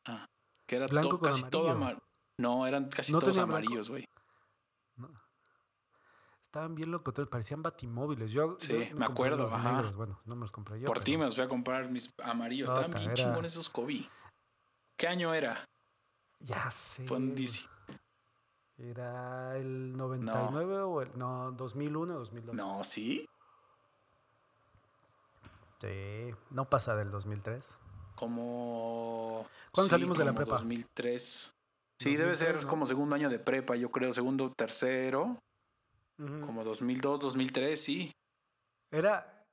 Ah, 0.07 0.27
que 0.67 0.77
era 0.77 0.87
Blanco 0.87 1.11
to- 1.11 1.19
con 1.19 1.31
casi 1.31 1.43
todo 1.51 1.63
amarillo. 1.71 1.77
amarillo. 1.85 2.03
No, 2.39 2.67
eran 2.67 2.89
casi 2.89 3.13
¿No 3.13 3.19
todos 3.21 3.37
amarillos, 3.39 3.91
güey. 3.91 4.05
Estaban 6.55 6.77
bien 6.77 6.93
locotones, 6.93 7.29
parecían 7.29 7.65
batimóviles. 7.65 8.31
Yo, 8.31 8.55
Sí, 8.61 8.87
yo 8.89 8.97
me 8.97 9.05
acuerdo, 9.07 9.53
ajá. 9.53 9.73
negros, 9.73 9.97
Bueno, 9.97 10.21
no 10.25 10.37
me 10.37 10.43
los 10.43 10.53
compré 10.53 10.79
yo. 10.79 10.87
Por 10.87 11.01
ti 11.01 11.17
me 11.17 11.25
los 11.25 11.35
fui 11.35 11.43
a 11.43 11.49
comprar 11.49 11.91
mis 11.91 12.09
amarillos. 12.23 12.71
Estaban 12.71 12.93
bien 12.93 13.07
era- 13.07 13.15
chingones 13.15 13.51
esos 13.55 13.69
Kobe. 13.69 14.09
¿Qué 14.97 15.09
año 15.09 15.35
era? 15.35 15.65
Ya 16.39 16.71
sé. 16.71 17.09
Fue 17.09 17.17
un 17.17 17.31
güey. 17.31 17.35
10. 17.39 17.69
¿Era 18.79 19.57
el 19.57 19.97
99 19.97 20.79
o 20.83 21.03
el. 21.03 21.19
No, 21.19 21.51
2001 21.51 22.15
o 22.15 22.19
2002? 22.21 22.55
No, 22.55 22.85
¿sí? 22.85 23.29
Sí, 25.81 26.31
no 26.51 26.71
pasa 26.71 26.95
del 26.95 27.11
2003. 27.11 27.79
Como... 28.15 29.45
¿Cuándo 29.73 29.91
salimos 29.91 30.17
de 30.19 30.25
la 30.25 30.33
prepa? 30.33 30.55
2003. 30.59 31.51
Sí, 31.99 32.11
debe 32.17 32.31
2003, 32.31 32.39
ser 32.39 32.63
¿no? 32.63 32.71
como 32.71 32.87
segundo 32.87 33.17
año 33.17 33.29
de 33.29 33.41
prepa, 33.41 33.75
yo 33.75 33.91
creo, 33.91 34.15
segundo, 34.15 34.53
tercero, 34.57 35.41
Como 36.17 36.63
2002, 36.65 37.21
2003, 37.21 37.81
sí. 37.81 38.13
Era. 38.91 39.47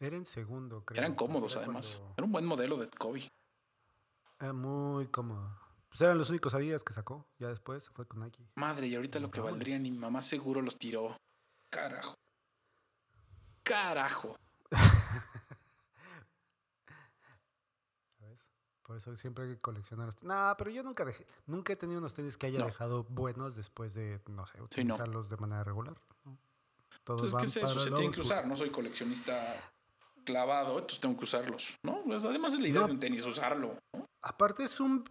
Era 0.00 0.16
en 0.16 0.26
segundo, 0.26 0.84
creo. 0.84 1.00
Eran 1.00 1.14
cómodos 1.14 1.52
era 1.52 1.62
además. 1.64 1.96
cuando- 1.96 2.14
Era 2.16 2.24
un 2.24 2.32
buen 2.32 2.44
modelo 2.44 2.76
de 2.76 2.88
Kobe. 2.90 3.30
Era 4.40 4.52
muy 4.52 5.06
cómodo. 5.08 5.58
Pues 5.88 6.00
eran 6.02 6.18
los 6.18 6.30
únicos 6.30 6.54
Adidas 6.54 6.84
que 6.84 6.92
sacó. 6.92 7.26
Ya 7.38 7.48
después 7.48 7.84
se 7.84 7.90
fue 7.90 8.06
con 8.06 8.20
Nike. 8.20 8.46
Madre, 8.56 8.86
y 8.88 8.94
ahorita 8.94 9.18
lo 9.20 9.30
que 9.30 9.40
Vámonos. 9.40 9.58
valdrían, 9.58 9.82
mi 9.82 9.90
mamá 9.90 10.20
seguro 10.22 10.60
los 10.62 10.76
tiró. 10.78 11.16
Carajo. 11.70 12.14
Carajo. 13.62 14.36
¿Sabes? 18.18 18.50
Por 18.88 18.96
eso 18.96 19.14
siempre 19.16 19.44
hay 19.44 19.50
que 19.54 19.60
coleccionar. 19.60 20.08
No, 20.22 20.54
pero 20.56 20.70
yo 20.70 20.82
nunca 20.82 21.04
dejé. 21.04 21.26
Nunca 21.44 21.74
he 21.74 21.76
tenido 21.76 21.98
unos 22.00 22.14
tenis 22.14 22.38
que 22.38 22.46
haya 22.46 22.60
No. 22.60 22.64
dejado 22.64 23.04
buenos 23.04 23.54
después 23.54 23.92
de, 23.92 24.18
no 24.28 24.46
sé, 24.46 24.56
no. 24.56 24.64
utilizarlos 24.64 25.28
de 25.28 25.36
manera 25.36 25.62
regular. 25.62 26.00
¿no? 26.24 26.38
Todos 27.04 27.20
Pues 27.20 27.32
van 27.34 27.42
que 27.42 27.48
es 27.48 27.56
eso, 27.58 27.66
para 27.66 27.80
se 27.84 27.90
tienen 27.90 28.10
que 28.12 28.20
usar. 28.22 28.46
No 28.46 28.56
soy 28.56 28.70
coleccionista 28.70 29.56
clavado, 30.24 30.72
entonces 30.78 31.00
tengo 31.00 31.18
que 31.18 31.24
usarlos. 31.24 31.76
¿No? 31.82 32.00
Pues 32.02 32.24
además 32.24 32.54
es 32.54 32.60
la 32.60 32.68
idea 32.68 32.80
No. 32.80 32.86
de 32.86 32.92
un 32.94 32.98
tenis, 32.98 33.26
usarlo. 33.26 33.74
¿no? 33.92 34.08
Aparte 34.22 34.64
es 34.64 34.80
un. 34.80 35.04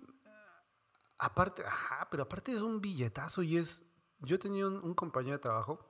Aparte, 1.19 1.63
ajá, 1.63 2.07
pero 2.09 2.23
aparte 2.23 2.51
es 2.53 2.61
un 2.61 2.81
billetazo 2.81 3.43
y 3.43 3.57
es. 3.57 3.83
Yo 4.21 4.39
tenía 4.39 4.65
un, 4.65 4.83
un 4.83 4.95
compañero 4.95 5.33
de 5.37 5.39
trabajo, 5.43 5.87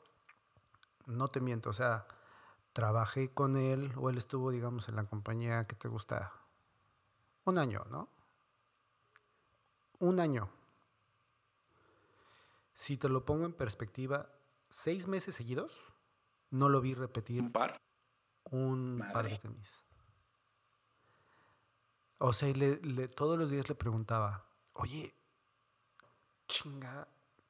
no 1.05 1.29
te 1.29 1.39
miento, 1.39 1.69
o 1.69 1.73
sea, 1.73 2.05
trabajé 2.73 3.33
con 3.33 3.55
él 3.55 3.93
o 3.95 4.09
él 4.09 4.17
estuvo, 4.17 4.51
digamos, 4.51 4.89
en 4.89 4.97
la 4.97 5.05
compañía 5.05 5.65
que 5.65 5.77
te 5.77 5.87
gusta 5.87 6.33
un 7.49 7.57
año, 7.57 7.85
¿no? 7.89 8.09
Un 9.99 10.19
año. 10.19 10.49
Si 12.73 12.97
te 12.97 13.09
lo 13.09 13.25
pongo 13.25 13.45
en 13.45 13.53
perspectiva, 13.53 14.29
seis 14.69 15.07
meses 15.07 15.35
seguidos, 15.35 15.73
no 16.51 16.69
lo 16.69 16.79
vi 16.81 16.93
repetir 16.93 17.41
Un 17.41 17.51
par. 17.51 17.77
un 18.51 19.03
par 19.13 19.27
de 19.29 19.37
tenis. 19.37 19.83
O 22.19 22.33
sea, 22.33 22.49
y 22.49 22.53
le- 22.53 22.77
le- 22.81 23.07
todos 23.07 23.37
los 23.37 23.49
días 23.49 23.67
le 23.69 23.75
preguntaba, 23.75 24.45
oye, 24.73 25.15
chinga, 26.47 27.07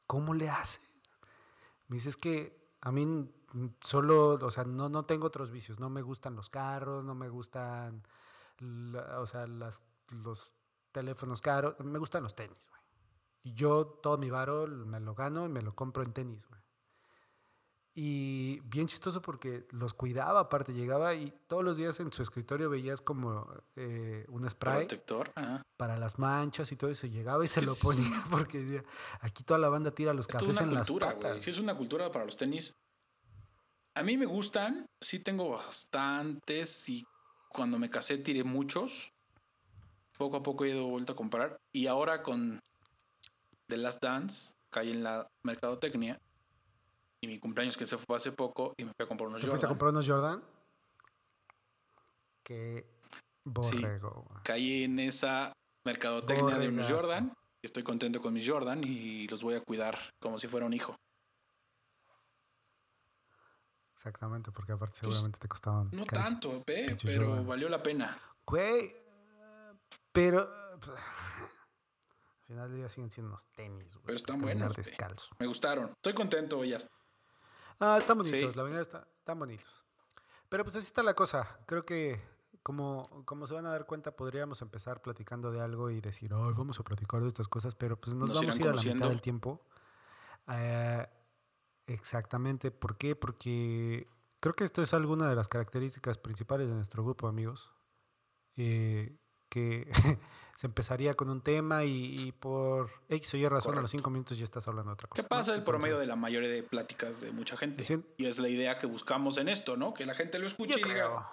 ¿cómo 0.08 0.34
le 0.34 0.50
hace? 0.50 0.82
Me 1.88 1.96
dice, 1.96 2.10
es 2.10 2.18
que 2.18 2.58
a 2.82 2.92
mí 2.92 3.30
solo, 3.82 4.34
o 4.34 4.52
sea, 4.52 4.66
no, 4.66 4.90
no 4.90 5.06
tengo 5.06 5.28
otros 5.28 5.52
vicios, 5.52 5.80
no 5.80 5.90
me 5.90 6.02
gustan 6.02 6.36
los 6.36 6.50
carros, 6.50 7.04
no 7.06 7.16
me 7.16 7.30
gustan, 7.30 8.04
la- 8.60 9.20
o 9.20 9.26
sea, 9.26 9.48
las, 9.48 9.82
los 10.12 10.54
teléfonos 10.92 11.42
caros, 11.42 11.76
me 11.80 12.00
gustan 12.00 12.24
los 12.24 12.36
tenis, 12.36 12.68
güey. 12.70 12.82
Y 13.44 13.54
yo 13.54 13.86
todo 14.02 14.18
mi 14.18 14.30
varo 14.30 14.68
me 14.68 15.00
lo 15.00 15.16
gano 15.16 15.46
y 15.46 15.50
me 15.50 15.62
lo 15.62 15.74
compro 15.76 16.04
en 16.04 16.12
tenis, 16.14 16.46
güey. 16.48 16.62
Y 18.00 18.60
bien 18.66 18.88
chistoso 18.88 19.24
porque 19.24 19.68
los 19.72 19.96
cuidaba, 19.96 20.40
aparte 20.42 20.72
llegaba 20.74 21.16
y 21.16 21.34
todos 21.48 21.64
los 21.64 21.78
días 21.78 22.00
en 22.00 22.12
su 22.14 22.22
escritorio 22.22 22.70
veías 22.70 23.02
como 23.02 23.52
eh, 23.76 24.24
un 24.30 24.48
spray 24.48 24.82
Protector. 24.86 25.32
Ajá. 25.34 25.64
para 25.78 25.98
las 25.98 26.20
manchas 26.20 26.72
y 26.72 26.76
todo 26.76 26.92
eso. 26.92 27.08
Llegaba 27.08 27.44
y 27.44 27.48
se 27.48 27.62
¿Qué 27.62 27.66
lo 27.66 27.72
es 27.72 27.80
ponía 27.80 28.24
porque 28.30 28.60
decía, 28.60 28.84
aquí 29.22 29.44
toda 29.44 29.60
la 29.60 29.70
banda 29.70 29.90
tira 29.92 30.14
los 30.14 30.28
Es 30.28 30.34
cafés 30.34 30.50
una 30.58 30.62
en 30.62 30.74
las 30.76 30.88
cultura, 30.88 31.08
patas. 31.10 31.32
güey. 31.32 31.44
Sí, 31.44 31.50
es 31.50 31.58
una 31.58 31.76
cultura 31.76 32.12
para 32.12 32.26
los 32.26 32.38
tenis. 32.38 32.76
A 33.96 34.04
mí 34.04 34.16
me 34.16 34.28
gustan, 34.28 34.86
sí 35.02 35.18
tengo 35.24 35.50
bastantes 35.50 36.88
y 36.90 37.04
cuando 37.50 37.78
me 37.80 37.90
casé 37.90 38.18
tiré 38.18 38.44
muchos. 38.44 39.12
Poco 40.18 40.38
a 40.38 40.44
poco 40.44 40.66
he 40.66 40.70
ido 40.70 40.88
vuelto 40.88 41.14
a 41.14 41.16
comprar. 41.16 41.60
Y 41.72 41.88
ahora 41.88 42.24
con 42.24 42.60
The 43.68 43.78
Last 43.78 44.02
Dance, 44.02 44.54
caí 44.72 44.92
en 44.92 45.04
la 45.04 45.28
mercadotecnia. 45.44 46.20
Y 47.22 47.28
mi 47.28 47.40
cumpleaños 47.40 47.78
que 47.78 47.86
se 47.88 47.98
fue 47.98 48.18
hace 48.18 48.32
poco 48.32 48.74
y 48.78 48.84
me 48.86 48.92
fui 48.96 49.04
a 49.04 49.08
comprar 49.08 49.28
unos 49.30 49.42
¿Te 49.42 49.48
fuiste 49.48 49.66
a 49.66 49.70
Jordan. 49.70 49.78
comprar 49.78 49.92
unos 49.92 50.08
Jordan? 50.08 50.44
Qué 52.44 52.86
borrego. 53.44 54.26
güey. 54.30 54.44
Caí 54.44 54.84
en 54.84 55.00
esa 55.00 55.54
mercadotecnia 55.84 56.58
de 56.58 56.70
unos. 56.70 56.90
Jordan. 56.90 57.34
y 57.62 57.66
Estoy 57.66 57.84
contento 57.84 58.22
con 58.22 58.34
mis 58.34 58.48
Jordan 58.48 58.82
y 58.84 59.28
los 59.28 59.44
voy 59.44 59.56
a 59.56 59.62
cuidar 59.62 59.98
como 60.20 60.40
si 60.40 60.48
fuera 60.48 60.66
un 60.66 60.74
hijo. 60.74 60.96
Exactamente, 63.98 64.52
porque 64.52 64.74
aparte 64.74 65.00
seguramente 65.00 65.40
te 65.40 65.48
costaban. 65.48 65.90
Pues, 65.90 66.00
No 66.00 66.06
tanto, 66.06 66.64
pe, 66.64 66.96
pero 67.04 67.44
valió 67.44 67.68
la 67.68 67.82
pena. 67.82 68.16
Güey, 68.46 68.96
pero. 70.12 70.48
pues, 70.80 70.92
Al 71.00 72.46
final 72.46 72.70
del 72.70 72.78
día 72.78 72.90
siguen 72.90 73.10
siendo 73.10 73.30
unos 73.32 73.48
tenis, 73.48 73.96
güey. 73.96 74.06
Pero 74.06 74.18
están 74.18 74.40
buenos, 74.40 74.76
descalzo. 74.76 75.36
Me 75.40 75.48
gustaron. 75.48 75.90
Estoy 75.90 76.14
contento 76.14 76.64
ya. 76.64 76.78
Ah, 77.80 77.98
están 78.00 78.20
bonitos, 78.20 78.52
Sí. 78.52 78.56
la 78.56 78.64
verdad 78.64 78.82
está, 78.82 79.08
están 79.18 79.40
bonitos. 79.40 79.84
Pero 80.48 80.64
pues 80.64 80.76
así 80.76 80.86
está 80.86 81.02
la 81.02 81.16
cosa. 81.16 81.60
Creo 81.66 81.84
que 81.84 82.22
como, 82.62 83.04
como 83.26 83.48
se 83.48 83.56
van 83.56 83.66
a 83.66 83.72
dar 83.72 83.88
cuenta, 83.88 84.12
podríamos 84.16 84.62
empezar 84.62 85.02
platicando 85.02 85.52
de 85.52 85.60
algo 85.60 85.90
y 85.90 86.02
decir, 86.02 86.32
"Ay, 86.36 86.54
vamos 86.56 86.80
a 86.80 86.84
platicar 86.84 87.22
de 87.24 87.30
estas 87.30 87.48
cosas, 87.48 87.74
pero 87.74 88.00
pues 88.00 88.16
nos, 88.16 88.30
Nos 88.30 88.40
vamos 88.42 88.56
a 88.58 88.62
ir 88.62 88.68
a 88.68 88.74
la 88.74 88.82
mitad 88.84 89.10
del 89.10 89.22
tiempo. 89.22 89.66
Eh, 90.50 91.08
exactamente. 91.88 92.72
¿Por 92.72 92.98
qué? 92.98 93.16
Porque 93.16 94.08
creo 94.40 94.56
que 94.56 94.64
esto 94.64 94.82
es 94.82 94.94
alguna 94.94 95.28
de 95.30 95.36
las 95.36 95.48
características 95.48 96.18
principales 96.18 96.68
de 96.68 96.76
nuestro 96.76 97.04
grupo, 97.04 97.28
amigos. 97.28 97.72
Eh, 98.58 99.16
que 99.50 99.88
se 100.58 100.68
empezaría 100.68 101.14
con 101.16 101.30
un 101.30 101.42
tema 101.42 101.84
y, 101.86 102.20
y 102.28 102.32
por 102.32 102.90
X 103.10 103.34
o 103.34 103.38
Y 103.38 103.48
razón 103.48 103.74
a 103.78 103.82
los 103.82 103.92
Correcto. 103.92 103.98
cinco 104.00 104.10
minutos 104.10 104.38
ya 104.38 104.44
estás 104.44 104.68
hablando 104.68 104.90
de 104.92 104.94
otra 104.94 105.08
cosa. 105.08 105.22
¿Qué 105.22 105.28
pasa? 105.28 105.52
¿no? 105.52 105.58
El 105.58 105.64
promedio 105.64 105.96
Entonces, 105.96 106.02
de 106.02 106.08
la 106.08 106.16
mayoría 106.16 106.50
de 106.50 106.64
pláticas 106.64 107.22
de 107.22 107.32
mucha 107.32 107.56
gente. 107.56 107.84
Dicien- 107.84 108.06
Y 108.18 108.26
es 108.26 108.40
la 108.40 108.50
idea 108.50 108.78
que 108.78 108.88
buscamos 108.88 109.38
en 109.38 109.48
esto, 109.50 109.78
¿no? 109.78 109.94
Que 109.94 110.06
la 110.06 110.14
gente 110.16 110.38
lo 110.40 110.48
escuche 110.48 110.74
Yo 110.74 110.80
y 110.80 110.84
diga, 110.84 110.94
creo. 110.94 111.26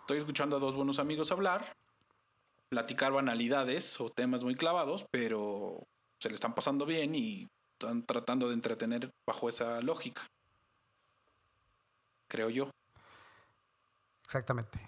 estoy 0.00 0.18
escuchando 0.18 0.56
a 0.56 0.58
dos 0.58 0.74
buenos 0.74 0.98
amigos 0.98 1.30
hablar, 1.32 1.74
platicar 2.68 3.12
banalidades 3.12 4.00
o 4.00 4.10
temas 4.10 4.44
muy 4.44 4.54
clavados, 4.54 5.06
pero 5.10 5.86
se 6.18 6.28
le 6.28 6.34
están 6.34 6.54
pasando 6.54 6.84
bien 6.84 7.14
y 7.14 7.48
están 7.82 8.04
tratando 8.06 8.48
de 8.48 8.54
entretener 8.54 9.10
bajo 9.26 9.48
esa 9.48 9.80
lógica. 9.80 10.26
Creo 12.28 12.48
yo. 12.50 12.70
Exactamente. 14.24 14.80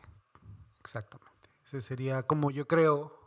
Exactamente. 0.81 1.51
Ese 1.65 1.81
sería 1.81 2.23
como 2.27 2.51
yo 2.51 2.67
creo, 2.67 3.19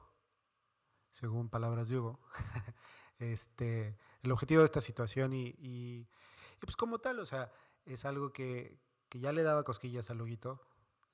según 1.11 1.49
palabras 1.49 1.89
de 1.89 1.97
Hugo, 1.97 2.19
este, 3.19 3.97
el 4.21 4.31
objetivo 4.31 4.61
de 4.61 4.65
esta 4.65 4.81
situación 4.81 5.33
y, 5.33 5.53
y- 5.57 6.07
pues 6.59 6.75
como 6.75 6.97
tal, 6.97 7.19
o 7.19 7.25
sea, 7.25 7.51
es 7.85 8.05
algo 8.05 8.33
que, 8.33 8.79
que 9.09 9.19
ya 9.19 9.31
le 9.31 9.43
daba 9.43 9.63
cosquillas 9.63 10.09
al 10.09 10.21
Huguito, 10.21 10.59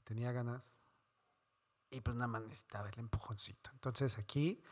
tenía 0.05 0.31
ganas 0.31 0.73
y 1.89 1.99
pues 1.99 2.15
nada 2.15 2.27
más 2.27 2.43
necesitaba 2.43 2.89
el 2.89 2.99
empujoncito. 2.99 3.69
Entonces 3.73 4.17
aquí, 4.17 4.63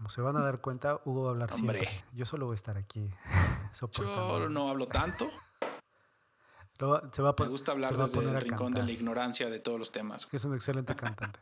como 0.00 0.08
se 0.08 0.22
van 0.22 0.34
a 0.34 0.40
dar 0.40 0.62
cuenta, 0.62 0.98
Hugo 1.04 1.24
va 1.24 1.28
a 1.28 1.32
hablar 1.32 1.52
Hombre. 1.52 1.80
siempre. 1.80 2.04
Yo 2.16 2.24
solo 2.24 2.46
voy 2.46 2.54
a 2.54 2.56
estar 2.56 2.78
aquí 2.78 3.06
soportando. 3.70 4.38
Yo 4.38 4.48
no 4.48 4.70
hablo 4.70 4.88
tanto. 4.88 5.28
Se 7.12 7.20
va 7.20 7.28
a 7.28 7.34
Me 7.38 7.48
gusta 7.48 7.72
hablar 7.72 7.94
desde 7.94 8.08
poner 8.14 8.34
el 8.36 8.40
rincón 8.40 8.58
de 8.72 8.78
cantar. 8.78 8.84
la 8.86 8.92
ignorancia 8.92 9.50
de 9.50 9.60
todos 9.60 9.78
los 9.78 9.92
temas. 9.92 10.26
es 10.32 10.44
un 10.46 10.54
excelente 10.54 10.96
cantante. 10.96 11.38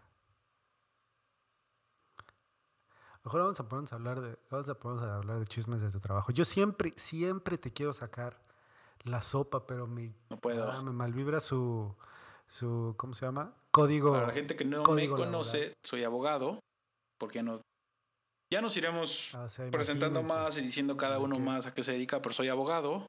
Mejor 3.22 3.42
vamos 3.42 3.60
a 3.60 3.68
ponernos 3.68 3.92
a 3.92 3.94
hablar 3.94 4.20
de, 4.20 4.36
vamos 4.50 4.68
a 4.68 4.74
ponernos 4.74 5.04
a 5.08 5.14
hablar 5.18 5.38
de 5.38 5.46
chismes 5.46 5.80
de 5.80 5.92
tu 5.92 6.00
trabajo. 6.00 6.32
Yo 6.32 6.44
siempre, 6.44 6.92
siempre 6.96 7.58
te 7.58 7.72
quiero 7.72 7.92
sacar 7.92 8.42
la 9.04 9.22
sopa, 9.22 9.68
pero 9.68 9.86
me, 9.86 10.12
No 10.30 10.38
puedo. 10.38 10.68
ah, 10.68 10.82
me 10.82 10.90
malvibra 10.90 11.38
su, 11.38 11.94
su, 12.48 12.94
¿cómo 12.96 13.14
se 13.14 13.24
llama? 13.24 13.54
Código. 13.70 14.14
Para 14.14 14.26
la 14.26 14.32
gente 14.32 14.56
que 14.56 14.64
no 14.64 14.82
me 14.82 15.08
conoce, 15.08 15.58
laboral. 15.58 15.74
soy 15.84 16.02
abogado, 16.02 16.58
porque 17.18 17.44
no. 17.44 17.60
Ya 18.52 18.62
nos 18.62 18.76
iremos 18.76 19.30
Ah, 19.34 19.42
o 19.42 19.48
sea, 19.48 19.70
presentando 19.70 20.22
más 20.22 20.56
y 20.56 20.62
diciendo 20.62 20.96
cada 20.96 21.18
uno 21.18 21.38
más 21.38 21.66
a 21.66 21.74
qué 21.74 21.82
se 21.82 21.92
dedica, 21.92 22.22
pero 22.22 22.34
soy 22.34 22.48
abogado, 22.48 23.06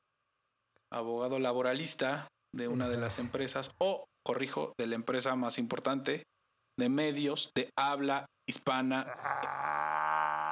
abogado 0.92 1.40
laboralista 1.40 2.28
de 2.54 2.68
una 2.68 2.90
de 2.90 2.98
las 2.98 3.20
empresas, 3.20 3.72
o 3.80 4.06
corrijo, 4.26 4.74
de 4.78 4.88
la 4.88 4.96
empresa 4.96 5.36
más 5.36 5.58
importante 5.58 6.24
de 6.78 6.90
medios 6.90 7.52
de 7.56 7.70
habla 7.78 8.26
hispana. 8.48 9.06
Ah, 9.24 10.50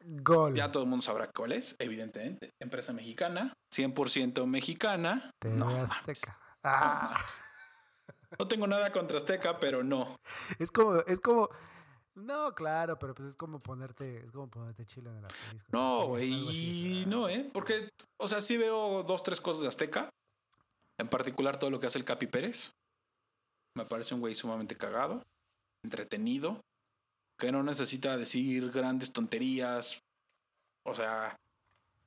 gol. 0.00 0.54
Ya 0.54 0.72
todo 0.72 0.82
el 0.82 0.88
mundo 0.88 1.04
sabrá 1.04 1.30
cuál 1.34 1.52
es, 1.52 1.76
evidentemente. 1.78 2.50
Empresa 2.60 2.92
mexicana, 2.92 3.52
100% 3.74 4.44
mexicana. 4.46 5.30
No, 5.44 5.68
Azteca. 5.68 6.36
no 6.40 6.48
Ah. 6.64 7.14
No 8.38 8.46
tengo 8.48 8.66
nada 8.66 8.92
contra 8.92 9.16
Azteca, 9.18 9.58
pero 9.60 9.82
no. 9.82 10.16
es 10.58 10.70
como, 10.70 10.96
es 11.06 11.20
como, 11.20 11.48
no, 12.18 12.54
claro, 12.54 12.98
pero 12.98 13.14
pues 13.14 13.28
es 13.28 13.36
como 13.36 13.60
ponerte, 13.60 14.24
es 14.24 14.30
como 14.32 14.48
ponerte 14.48 14.84
chile 14.86 15.10
en 15.10 15.16
el 15.18 15.24
asterisco. 15.24 15.68
No, 15.72 16.06
güey, 16.06 16.32
y 16.32 17.04
no, 17.06 17.28
¿eh? 17.28 17.50
Porque, 17.52 17.88
o 18.18 18.26
sea, 18.26 18.40
sí 18.40 18.56
veo 18.56 19.02
dos, 19.02 19.22
tres 19.22 19.40
cosas 19.40 19.62
de 19.62 19.68
Azteca. 19.68 20.10
En 20.98 21.08
particular 21.08 21.58
todo 21.58 21.70
lo 21.70 21.78
que 21.78 21.86
hace 21.86 21.98
el 21.98 22.04
Capi 22.04 22.26
Pérez. 22.26 22.72
Me 23.76 23.84
parece 23.84 24.14
un 24.14 24.20
güey 24.20 24.34
sumamente 24.34 24.76
cagado, 24.76 25.22
entretenido. 25.84 26.60
que 27.38 27.52
no 27.52 27.62
necesita 27.62 28.16
decir 28.16 28.70
grandes 28.70 29.12
tonterías. 29.12 30.00
O 30.84 30.94
sea, 30.94 31.36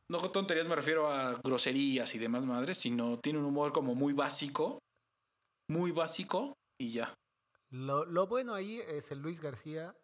no 0.10 0.20
con 0.20 0.32
tonterías 0.32 0.68
me 0.68 0.76
refiero 0.76 1.10
a 1.10 1.40
groserías 1.44 2.14
y 2.14 2.20
demás 2.20 2.46
madres, 2.46 2.78
sino 2.78 3.18
tiene 3.20 3.40
un 3.40 3.46
humor 3.46 3.72
como 3.72 3.96
muy 3.96 4.14
básico, 4.14 4.80
muy 5.70 5.92
básico 5.92 6.54
y 6.78 6.92
ya. 6.92 7.14
Lo, 7.70 8.04
lo 8.06 8.28
bueno 8.28 8.54
ahí 8.54 8.82
es 8.86 9.12
el 9.12 9.20
Luis 9.20 9.40
García, 9.40 9.96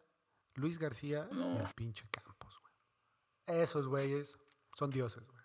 Luis 0.57 0.79
García 0.79 1.27
y 1.31 1.57
el 1.57 1.67
pinche 1.75 2.07
Campos, 2.09 2.59
güey. 2.61 3.61
Esos 3.61 3.87
güeyes 3.87 4.37
son 4.75 4.89
dioses, 4.89 5.25
güey. 5.25 5.37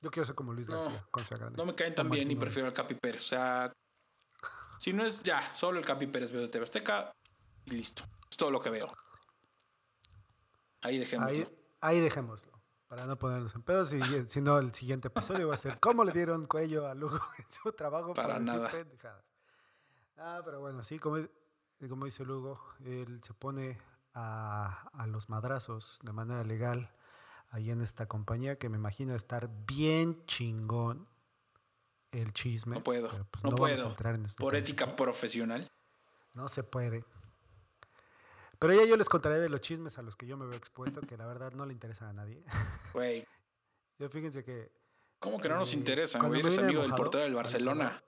Yo 0.00 0.10
quiero 0.10 0.24
ser 0.24 0.34
como 0.34 0.52
Luis 0.52 0.68
No, 0.68 0.82
García, 0.82 1.24
sea 1.24 1.38
grande. 1.38 1.56
No 1.58 1.66
me 1.66 1.74
caen 1.74 1.94
tan 1.94 2.08
bien 2.08 2.30
y 2.30 2.36
prefiero 2.36 2.66
al 2.66 2.72
Capi 2.72 2.94
Pérez. 2.94 3.22
O 3.22 3.28
sea, 3.28 3.72
si 4.78 4.94
no 4.94 5.04
es 5.04 5.22
ya, 5.22 5.52
solo 5.54 5.78
el 5.78 5.84
Capi 5.84 6.06
Pérez 6.06 6.32
veo 6.32 6.40
de 6.40 6.48
TV 6.48 6.64
Azteca 6.64 7.12
y 7.66 7.72
listo. 7.72 8.02
Es 8.30 8.36
todo 8.36 8.50
lo 8.50 8.60
que 8.60 8.70
veo. 8.70 8.86
Ahí 10.80 10.98
dejémoslo. 10.98 11.30
Ahí, 11.30 11.58
ahí 11.82 12.00
dejémoslo. 12.00 12.50
Para 12.88 13.04
no 13.04 13.18
ponernos 13.18 13.54
en 13.54 13.62
pedos. 13.62 13.92
Y, 13.92 14.00
si 14.26 14.40
no, 14.40 14.58
el 14.58 14.72
siguiente 14.72 15.08
episodio 15.08 15.48
va 15.48 15.54
a 15.54 15.58
ser 15.58 15.78
cómo 15.78 16.02
le 16.02 16.12
dieron 16.12 16.46
cuello 16.46 16.86
a 16.86 16.94
Lugo 16.94 17.20
en 17.38 17.50
su 17.50 17.70
trabajo 17.72 18.14
Para 18.14 18.38
decir 18.38 18.46
nada. 18.46 18.70
pendejadas. 18.70 19.24
Ah, 20.16 20.40
pero 20.44 20.60
bueno, 20.60 20.82
sí, 20.82 20.98
como, 20.98 21.18
como 21.88 22.06
dice 22.06 22.24
Lugo, 22.24 22.58
él 22.84 23.20
se 23.22 23.34
pone 23.34 23.78
a, 24.14 24.88
a 24.92 25.06
los 25.06 25.28
madrazos 25.28 25.98
de 26.02 26.12
manera 26.12 26.44
legal 26.44 26.90
ahí 27.50 27.70
en 27.70 27.80
esta 27.80 28.06
compañía 28.06 28.58
que 28.58 28.68
me 28.68 28.76
imagino 28.76 29.14
estar 29.14 29.48
bien 29.66 30.24
chingón 30.26 31.08
el 32.12 32.32
chisme. 32.32 32.76
No 32.76 32.82
puedo, 32.84 33.08
pues, 33.08 33.44
no, 33.44 33.50
vamos 33.50 33.54
a 33.70 33.74
puedo. 33.74 33.88
entrar 33.90 34.14
en 34.16 34.26
Por 34.38 34.54
ética 34.56 34.86
¿no? 34.86 34.96
profesional. 34.96 35.70
No 36.34 36.48
se 36.48 36.62
puede. 36.64 37.04
Pero 38.58 38.74
ya 38.74 38.84
yo 38.84 38.96
les 38.96 39.08
contaré 39.08 39.40
de 39.40 39.48
los 39.48 39.60
chismes 39.60 39.96
a 39.98 40.02
los 40.02 40.16
que 40.16 40.26
yo 40.26 40.36
me 40.36 40.44
veo 40.46 40.56
expuesto, 40.56 41.00
que 41.00 41.16
la 41.16 41.26
verdad 41.26 41.52
no 41.52 41.64
le 41.66 41.72
interesan 41.72 42.08
a 42.08 42.12
nadie. 42.12 42.42
Güey, 42.92 43.26
Yo 43.98 44.08
fíjense 44.10 44.42
que 44.44 44.70
¿cómo 45.18 45.38
que 45.38 45.48
no 45.48 45.56
nos 45.58 45.72
Eh, 45.72 45.76
interesan, 45.76 46.20
cuando 46.20 46.38
güey? 46.38 46.42
me 46.44 46.48
Eres 46.52 46.64
amigo 46.64 46.82
del 46.82 46.94
portero 46.94 47.24
del 47.24 47.34
Barcelona. 47.34 48.02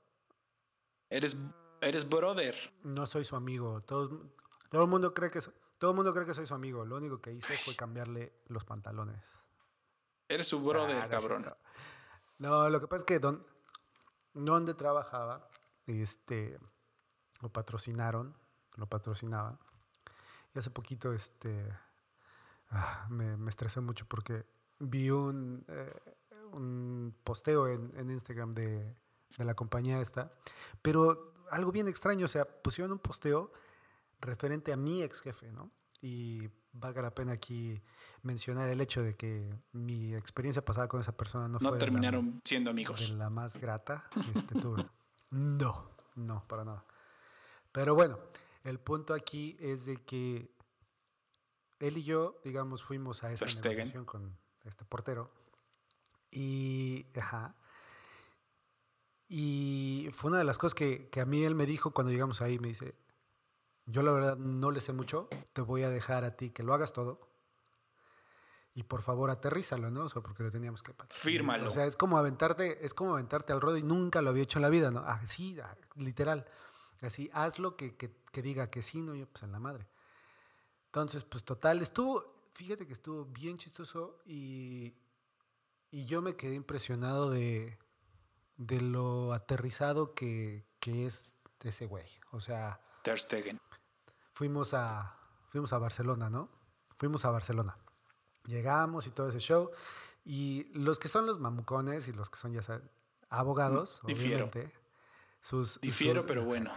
Eres, 1.09 1.37
eres 1.81 2.09
brother. 2.09 2.57
no 2.83 3.07
soy 3.07 3.25
su 3.25 3.37
amigo. 3.37 3.81
Todo, 3.83 4.31
todo 4.71 4.83
el 4.83 4.89
mundo 4.89 5.15
cree 5.15 5.31
que 5.31 5.41
so- 5.41 5.53
todo 5.83 5.91
el 5.91 5.97
mundo 5.97 6.15
cree 6.15 6.25
que 6.25 6.33
soy 6.33 6.47
su 6.47 6.55
amigo. 6.55 6.85
Lo 6.85 6.95
único 6.95 7.21
que 7.21 7.33
hice 7.33 7.57
fue 7.57 7.75
cambiarle 7.75 8.33
los 8.47 8.65
pantalones. 8.65 9.27
Eres 10.29 10.47
su 10.47 10.63
brother, 10.63 10.97
Ah, 10.97 11.09
cabrón. 11.09 11.45
No, 12.39 12.71
lo 12.71 12.81
que 12.81 12.87
pasa 12.87 12.99
es 12.99 13.05
que 13.05 13.19
don, 13.19 13.45
donde 14.33 14.75
trabajaba, 14.75 15.49
este, 15.89 16.57
lo 17.41 17.49
patrocinaron, 17.49 18.33
lo 18.77 18.87
patrocinaban. 18.87 19.59
Y 20.55 20.61
hace 20.61 20.71
poquito, 20.71 21.13
este, 21.13 21.69
ah, 22.71 23.09
me, 23.11 23.37
me 23.37 23.51
estresé 23.51 23.81
mucho 23.81 24.07
porque 24.07 24.47
vi 24.79 25.11
un, 25.11 25.65
eh, 25.67 26.15
un 26.53 27.13
posteo 27.25 27.67
en, 27.67 27.93
en 27.97 28.09
Instagram 28.09 28.53
de, 28.53 28.97
de 29.37 29.45
la 29.45 29.55
compañía 29.57 30.01
esta, 30.01 30.33
pero 30.81 31.35
algo 31.51 31.73
bien 31.73 31.89
extraño, 31.89 32.27
o 32.27 32.29
sea, 32.29 32.45
pusieron 32.45 32.93
un 32.93 33.01
posteo 33.01 33.51
referente 34.23 34.73
a 34.73 34.77
mi 34.77 35.03
ex 35.03 35.21
jefe, 35.21 35.53
¿no? 35.53 35.71
Y 36.01 36.49
valga 36.73 37.03
la 37.03 37.15
pena 37.15 37.33
aquí 37.33 37.81
mencionar 38.23 38.71
el 38.71 38.81
hecho 38.81 39.03
de 39.03 39.15
que 39.15 39.55
mi 39.73 40.15
experiencia 40.15 40.65
pasada 40.65 40.89
con 40.89 41.01
esa 41.01 41.17
persona 41.17 41.47
no, 41.49 41.55
No 41.55 41.59
fue 41.59 41.73
de 41.73 41.75
la- 41.75 41.79
terminaron 41.79 42.41
siendo 42.45 42.71
amigos. 42.71 43.01
de 43.01 43.09
la 43.17 43.29
más 43.31 43.59
grata 43.59 44.09
que 44.15 44.39
este, 44.39 44.55
tuve. 44.59 44.87
No, 45.31 45.91
no, 46.15 46.47
para 46.47 46.65
nada. 46.65 46.85
Pero 47.73 47.95
bueno, 47.95 48.19
el 48.65 48.79
punto 48.79 49.15
aquí 49.15 49.57
es 49.61 49.87
de 49.87 49.97
que 49.97 50.51
él 51.81 51.97
y 51.99 52.03
yo, 52.03 52.39
digamos, 52.45 52.83
fuimos 52.85 53.25
a 53.25 53.33
esa 53.33 53.47
Ter 53.47 53.53
Stegen. 53.55 53.71
negociación 53.79 54.05
con 54.05 54.37
este 54.65 54.85
portero. 54.85 55.31
Y, 56.31 57.07
ajá. 57.19 57.55
Y 59.29 60.09
fue 60.13 60.29
una 60.31 60.39
de 60.39 60.45
las 60.45 60.59
cosas 60.59 60.75
que, 60.75 61.09
que 61.09 61.21
a 61.21 61.27
mí 61.27 61.43
él 61.45 61.55
me 61.55 61.65
dijo 61.67 61.93
cuando 61.93 62.13
llegamos 62.13 62.43
ahí, 62.43 62.59
me 62.59 62.69
dice, 62.69 62.95
yo 63.87 64.03
la 64.03 64.13
verdad 64.13 64.37
no 64.37 64.71
le 64.71 64.81
sé 64.81 64.93
mucho, 64.93 65.29
te 65.53 65.61
voy 65.61 65.83
a 65.83 65.91
dejar 65.91 66.25
a 66.25 66.37
ti 66.37 66.51
que 66.51 66.63
lo 66.63 66.75
hagas 66.75 66.93
todo. 66.93 67.21
Y 68.75 68.85
por 68.85 69.03
favor 69.03 69.31
aterrízalo, 69.31 69.91
¿no? 69.91 70.05
O 70.05 70.09
sea, 70.09 70.23
porque 70.23 70.43
lo 70.43 70.51
teníamos 70.51 70.83
que. 70.83 70.95
Fírmalo. 71.11 71.69
O 71.69 71.71
sea, 71.71 71.85
es 71.85 71.97
como 71.97 72.17
aventarte, 72.17 72.85
es 72.87 72.95
como 72.95 73.13
aventarte 73.13 73.53
al 73.53 73.61
ruedo 73.61 73.77
y 73.77 73.83
nunca 73.83 74.23
lo 74.23 74.31
había 74.31 74.45
hecho 74.45 74.59
en 74.59 74.63
la 74.63 74.71
vida, 74.71 74.91
¿no? 74.91 75.01
Así, 75.01 75.61
ah, 75.61 75.77
literal. 75.97 76.49
Así, 77.03 77.29
hazlo 77.35 77.77
que, 77.77 77.97
que, 77.97 78.15
que 78.31 78.43
diga 78.43 78.71
que 78.71 78.81
sí, 78.81 79.03
no, 79.03 79.15
yo 79.15 79.27
pues 79.27 79.43
en 79.43 79.53
la 79.53 79.59
madre. 79.59 79.89
Entonces, 80.87 81.25
pues 81.25 81.45
total, 81.45 81.83
estuvo, 81.83 82.43
fíjate 82.55 82.87
que 82.87 82.93
estuvo 82.93 83.25
bien 83.27 83.59
chistoso 83.59 84.21
y, 84.25 84.95
y 85.91 86.07
yo 86.07 86.23
me 86.23 86.37
quedé 86.37 86.55
impresionado 86.55 87.31
de, 87.31 87.79
de 88.57 88.81
lo 88.81 89.33
aterrizado 89.33 90.15
que, 90.15 90.65
que 90.81 91.07
es 91.07 91.39
ese 91.63 91.87
güey. 91.87 92.07
O 92.31 92.41
sea, 92.41 92.81
Ter 93.03 93.19
Stegen. 93.19 93.59
Fuimos 94.33 94.75
a, 94.75 95.17
fuimos 95.51 95.73
a 95.73 95.79
Barcelona, 95.79 96.31
¿no? 96.31 96.49
Fuimos 96.97 97.25
a 97.25 97.31
Barcelona. 97.31 97.77
Llegamos 98.47 99.07
y 99.07 99.11
todo 99.11 99.29
ese 99.29 99.39
show. 99.41 99.71
Y 100.25 100.65
los 100.79 100.99
que 100.99 101.09
son 101.09 101.27
los 101.27 101.39
mamucones 101.41 102.09
y 102.09 102.13
los 102.13 102.31
que 102.31 102.37
son, 102.39 102.53
ya 102.53 102.63
sabes, 102.63 102.89
abogados, 103.29 104.01
Mm, 104.03 104.07
Difiero. 104.07 104.47
obviamente. 104.47 104.79
Sus, 105.41 105.81
Difiero, 105.81 106.21
sus- 106.21 106.29
pero 106.29 106.45
bueno. 106.45 106.71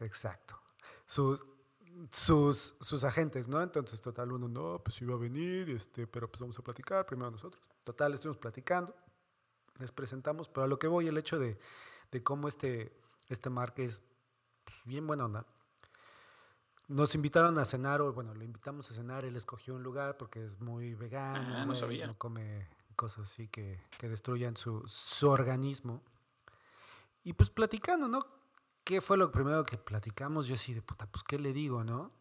exacto. 0.00 0.60
Sus, 1.06 1.42
sus, 2.10 2.76
sus 2.80 3.04
agentes, 3.04 3.48
¿no? 3.48 3.60
Entonces, 3.62 4.00
total, 4.00 4.32
uno, 4.32 4.48
no, 4.48 4.80
pues 4.84 5.00
iba 5.02 5.14
a 5.14 5.18
venir, 5.18 5.70
este, 5.70 6.06
pero 6.06 6.30
pues 6.30 6.40
vamos 6.40 6.58
a 6.58 6.62
platicar 6.62 7.04
primero 7.06 7.30
nosotros. 7.30 7.62
Total, 7.84 8.12
estuvimos 8.14 8.38
platicando, 8.38 8.94
les 9.78 9.92
presentamos, 9.92 10.48
pero 10.48 10.64
a 10.64 10.68
lo 10.68 10.78
que 10.78 10.86
voy, 10.88 11.06
el 11.08 11.18
hecho 11.18 11.38
de, 11.38 11.58
de 12.10 12.22
cómo 12.22 12.48
este, 12.48 12.96
este 13.28 13.50
Mark 13.50 13.74
es 13.78 14.02
pues, 14.64 14.76
bien 14.84 15.06
buena 15.06 15.24
onda. 15.24 15.46
Nos 16.88 17.14
invitaron 17.16 17.58
a 17.58 17.64
cenar, 17.64 18.00
o 18.00 18.12
bueno, 18.12 18.32
lo 18.34 18.44
invitamos 18.44 18.90
a 18.90 18.94
cenar, 18.94 19.24
él 19.24 19.36
escogió 19.36 19.74
un 19.74 19.82
lugar 19.82 20.16
porque 20.16 20.44
es 20.44 20.60
muy 20.60 20.94
vegano, 20.94 21.54
Ah, 21.56 21.60
no 21.60 21.66
güey, 21.66 21.78
sabía. 21.78 22.06
no 22.06 22.16
come 22.16 22.68
cosas 22.94 23.24
así 23.24 23.48
que, 23.48 23.82
que 23.98 24.08
destruyan 24.08 24.56
su, 24.56 24.82
su 24.86 25.28
organismo. 25.28 26.02
Y 27.24 27.32
pues 27.32 27.50
platicando, 27.50 28.06
¿no? 28.08 28.20
¿Qué 28.84 29.00
fue 29.00 29.16
lo 29.16 29.32
primero 29.32 29.64
que 29.64 29.76
platicamos? 29.78 30.46
Yo 30.46 30.54
así 30.54 30.74
de 30.74 30.80
puta, 30.82 31.06
pues 31.10 31.24
¿qué 31.24 31.38
le 31.40 31.52
digo, 31.52 31.82
no? 31.82 32.12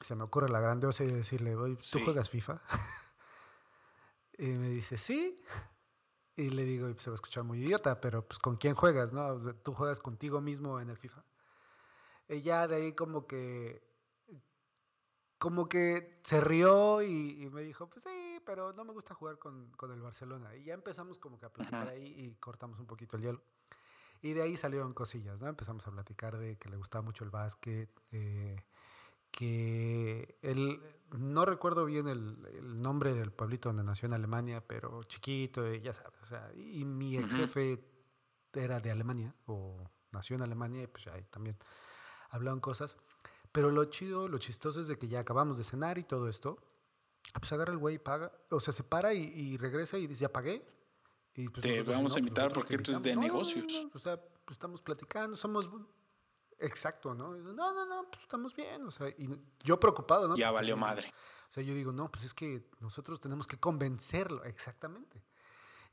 Se 0.00 0.14
me 0.14 0.22
ocurre 0.22 0.48
la 0.48 0.60
grandiosa 0.60 1.02
de 1.02 1.12
decirle, 1.12 1.54
¿tú 1.56 1.76
Sí. 1.80 2.04
juegas 2.04 2.30
FIFA? 2.30 2.62
y 4.38 4.46
me 4.46 4.68
dice, 4.70 4.98
sí. 4.98 5.36
Y 6.36 6.50
le 6.50 6.64
digo, 6.64 6.88
y 6.88 6.92
pues, 6.92 7.02
se 7.02 7.10
va 7.10 7.14
a 7.14 7.16
escuchar 7.16 7.42
muy 7.44 7.58
idiota, 7.58 8.00
pero 8.00 8.24
pues 8.26 8.38
¿con 8.38 8.56
quién 8.56 8.74
juegas, 8.74 9.12
no? 9.12 9.36
¿Tú 9.54 9.72
juegas 9.72 10.00
contigo 10.00 10.40
mismo 10.40 10.78
en 10.80 10.90
el 10.90 10.96
FIFA? 10.96 11.24
Y 12.28 12.40
ya 12.42 12.68
de 12.68 12.76
ahí 12.76 12.92
como 12.92 13.26
que 13.26 13.82
como 15.38 15.66
que 15.66 16.14
se 16.22 16.40
rió 16.40 17.02
y, 17.02 17.42
y 17.42 17.50
me 17.50 17.62
dijo, 17.62 17.88
pues 17.88 18.04
sí, 18.04 18.40
pero 18.44 18.72
no 18.72 18.84
me 18.84 18.92
gusta 18.92 19.14
jugar 19.14 19.38
con, 19.38 19.70
con 19.72 19.92
el 19.92 20.00
Barcelona. 20.00 20.54
Y 20.56 20.64
ya 20.64 20.74
empezamos 20.74 21.18
como 21.18 21.38
que 21.38 21.46
a 21.46 21.52
platicar 21.52 21.82
Ajá. 21.82 21.90
ahí 21.90 22.14
y 22.16 22.34
cortamos 22.36 22.78
un 22.78 22.86
poquito 22.86 23.16
el 23.16 23.22
hielo. 23.22 23.42
Y 24.22 24.32
de 24.32 24.42
ahí 24.42 24.56
salieron 24.56 24.94
cosillas, 24.94 25.40
¿no? 25.40 25.48
Empezamos 25.48 25.86
a 25.86 25.90
platicar 25.90 26.38
de 26.38 26.56
que 26.56 26.68
le 26.68 26.76
gustaba 26.76 27.02
mucho 27.02 27.22
el 27.22 27.30
básquet, 27.30 27.90
eh, 28.12 28.56
que 29.30 30.38
él, 30.40 30.80
no 31.10 31.44
recuerdo 31.44 31.84
bien 31.84 32.08
el, 32.08 32.48
el 32.54 32.76
nombre 32.80 33.14
del 33.14 33.30
pueblito 33.30 33.68
donde 33.68 33.84
nació 33.84 34.06
en 34.06 34.14
Alemania, 34.14 34.66
pero 34.66 35.04
chiquito, 35.04 35.66
eh, 35.66 35.82
ya 35.82 35.92
sabes, 35.92 36.18
o 36.22 36.24
sea, 36.24 36.50
y 36.54 36.84
mi 36.86 37.18
ex 37.18 37.36
jefe 37.36 37.84
era 38.54 38.80
de 38.80 38.90
Alemania, 38.90 39.34
o 39.44 39.76
nació 40.12 40.36
en 40.36 40.42
Alemania, 40.42 40.82
y 40.82 40.86
pues 40.86 41.06
ahí 41.08 41.22
también 41.24 41.58
hablaban 42.30 42.60
cosas. 42.60 42.96
Pero 43.56 43.70
lo 43.70 43.86
chido, 43.86 44.28
lo 44.28 44.36
chistoso 44.36 44.82
es 44.82 44.86
de 44.86 44.98
que 44.98 45.08
ya 45.08 45.20
acabamos 45.20 45.56
de 45.56 45.64
cenar 45.64 45.96
y 45.96 46.04
todo 46.04 46.28
esto. 46.28 46.58
Pues 47.32 47.50
agarra 47.52 47.72
el 47.72 47.78
güey 47.78 47.94
y 47.94 47.98
paga. 47.98 48.30
O 48.50 48.60
sea, 48.60 48.70
se 48.74 48.84
para 48.84 49.14
y, 49.14 49.22
y 49.22 49.56
regresa 49.56 49.96
y 49.96 50.06
dice, 50.06 50.20
ya 50.24 50.28
pagué. 50.30 50.60
Y 51.32 51.48
pues 51.48 51.62
Te 51.62 51.82
vamos 51.82 52.12
a 52.12 52.16
pues 52.16 52.18
invitar 52.18 52.52
porque 52.52 52.74
esto 52.74 52.92
es 52.92 53.00
de 53.00 53.12
invitamos". 53.12 53.48
No, 53.48 53.54
no, 53.54 53.54
no, 53.54 53.62
negocios. 53.62 53.84
no, 53.84 53.90
O 53.94 53.98
sea, 53.98 54.20
pues 54.20 54.56
estamos 54.56 54.82
platicando, 54.82 55.38
somos... 55.38 55.70
Exacto, 56.58 57.14
¿no? 57.14 57.34
No, 57.34 57.72
no, 57.72 57.86
no, 57.86 58.10
pues 58.10 58.24
estamos 58.24 58.54
bien. 58.54 58.84
O 58.84 58.90
sea, 58.90 59.08
y 59.08 59.26
yo 59.64 59.80
preocupado, 59.80 60.28
¿no? 60.28 60.36
Ya 60.36 60.48
Porque 60.48 60.60
valió 60.60 60.76
madre. 60.76 61.10
o 61.48 61.52
sea, 61.52 61.62
yo 61.62 61.72
digo, 61.72 61.92
no, 61.92 62.12
pues 62.12 62.24
es 62.24 62.34
que 62.34 62.68
nosotros 62.80 63.20
tenemos 63.22 63.46
que 63.46 63.58
convencerlo, 63.58 64.44
exactamente. 64.44 65.24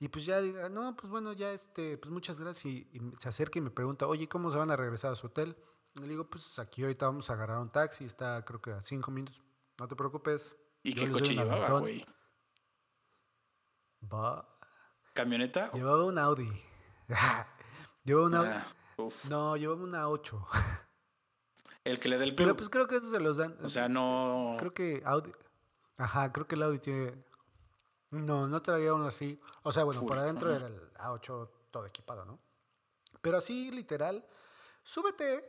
Y 0.01 0.09
pues 0.09 0.25
ya 0.25 0.41
diga, 0.41 0.67
no, 0.67 0.97
pues 0.97 1.09
bueno, 1.09 1.31
ya 1.31 1.53
este, 1.53 1.97
pues 1.97 2.11
muchas 2.11 2.41
gracias. 2.41 2.65
Y, 2.65 2.89
y 2.91 2.99
se 3.17 3.29
acerca 3.29 3.57
y 3.57 3.61
me 3.61 3.71
pregunta, 3.71 4.05
oye, 4.05 4.27
¿cómo 4.27 4.51
se 4.51 4.57
van 4.57 4.69
a 4.69 4.75
regresar 4.75 5.13
a 5.13 5.15
su 5.15 5.27
hotel? 5.27 5.55
Le 6.01 6.07
digo, 6.07 6.27
pues 6.29 6.57
aquí 6.59 6.81
ahorita 6.81 7.05
vamos 7.05 7.29
a 7.29 7.33
agarrar 7.33 7.59
un 7.59 7.69
taxi, 7.69 8.05
está 8.05 8.41
creo 8.43 8.61
que 8.61 8.71
a 8.71 8.81
cinco 8.81 9.11
minutos, 9.11 9.41
no 9.77 9.87
te 9.87 9.95
preocupes. 9.95 10.57
¿Y 10.81 10.93
qué 10.95 11.09
coche 11.09 11.33
llevaba, 11.33 11.53
aventón". 11.53 11.81
güey? 11.81 12.05
Va. 14.11 14.49
¿Camioneta? 15.13 15.71
Llevaba 15.71 16.03
un 16.03 16.17
Audi. 16.17 16.49
llevaba 18.03 18.27
un 18.27 18.35
Audi. 18.35 18.49
Ah. 18.49 18.67
No, 19.29 19.55
llevaba 19.57 19.83
una 19.83 20.09
8. 20.09 20.47
El 21.83 21.99
que 21.99 22.07
le 22.07 22.17
dé 22.17 22.23
el 22.23 22.29
club. 22.29 22.37
Pero 22.37 22.55
pues 22.55 22.69
creo 22.69 22.87
que 22.87 22.95
eso 22.95 23.09
se 23.09 23.19
los 23.19 23.37
dan. 23.37 23.57
o 23.61 23.69
sea, 23.69 23.89
no. 23.89 24.55
Creo 24.57 24.73
que 24.73 25.01
Audi. 25.05 25.31
Ajá, 25.97 26.31
creo 26.31 26.47
que 26.47 26.55
el 26.55 26.63
Audi 26.63 26.79
tiene. 26.79 27.13
No, 28.09 28.47
no 28.47 28.61
traía 28.61 28.93
uno 28.93 29.07
así. 29.07 29.39
O 29.63 29.71
sea, 29.73 29.83
bueno, 29.83 29.99
Full, 29.99 30.07
por 30.07 30.19
adentro 30.19 30.53
era 30.55 30.67
el 30.67 30.93
A8 30.93 31.49
todo 31.71 31.85
equipado, 31.85 32.23
¿no? 32.23 32.39
Pero 33.21 33.37
así, 33.37 33.69
literal, 33.71 34.25
súbete. 34.81 35.43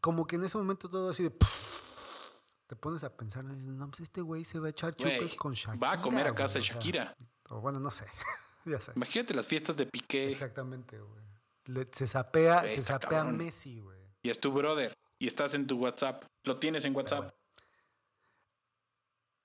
Como 0.00 0.26
que 0.26 0.36
en 0.36 0.44
ese 0.44 0.56
momento 0.58 0.88
todo 0.88 1.10
así 1.10 1.22
de. 1.24 1.30
Te 2.66 2.76
pones 2.76 3.02
a 3.02 3.16
pensar, 3.16 3.44
¿no? 3.44 3.54
Dices, 3.54 3.68
no, 3.68 3.88
pues 3.88 4.00
este 4.00 4.20
güey 4.20 4.44
se 4.44 4.58
va 4.58 4.66
a 4.66 4.70
echar 4.70 4.94
chupes 4.94 5.34
con 5.36 5.54
Shakira. 5.54 5.86
va 5.86 5.92
a 5.94 6.02
comer 6.02 6.26
a 6.26 6.30
güey", 6.30 6.36
casa 6.36 6.58
de 6.58 6.64
Shakira. 6.64 7.14
o 7.48 7.60
bueno, 7.60 7.80
no 7.80 7.90
sé. 7.90 8.06
ya 8.66 8.78
sé. 8.80 8.92
Imagínate 8.94 9.32
las 9.32 9.48
fiestas 9.48 9.74
de 9.76 9.86
Piqué 9.86 10.30
Exactamente, 10.32 11.00
güey. 11.00 11.22
Le- 11.64 11.88
Se 11.92 12.06
sapea, 12.06 12.62
se 12.70 12.82
sapea 12.82 13.08
cabrón. 13.08 13.38
Messi, 13.38 13.80
güey. 13.80 13.98
y 14.22 14.28
es 14.30 14.38
tu 14.38 14.52
brother 14.52 14.94
y 15.18 15.26
estás 15.26 15.54
en 15.54 15.66
tu 15.66 15.78
WhatsApp. 15.78 16.24
Lo 16.44 16.58
tienes 16.58 16.84
en 16.84 16.94
WhatsApp. 16.94 17.34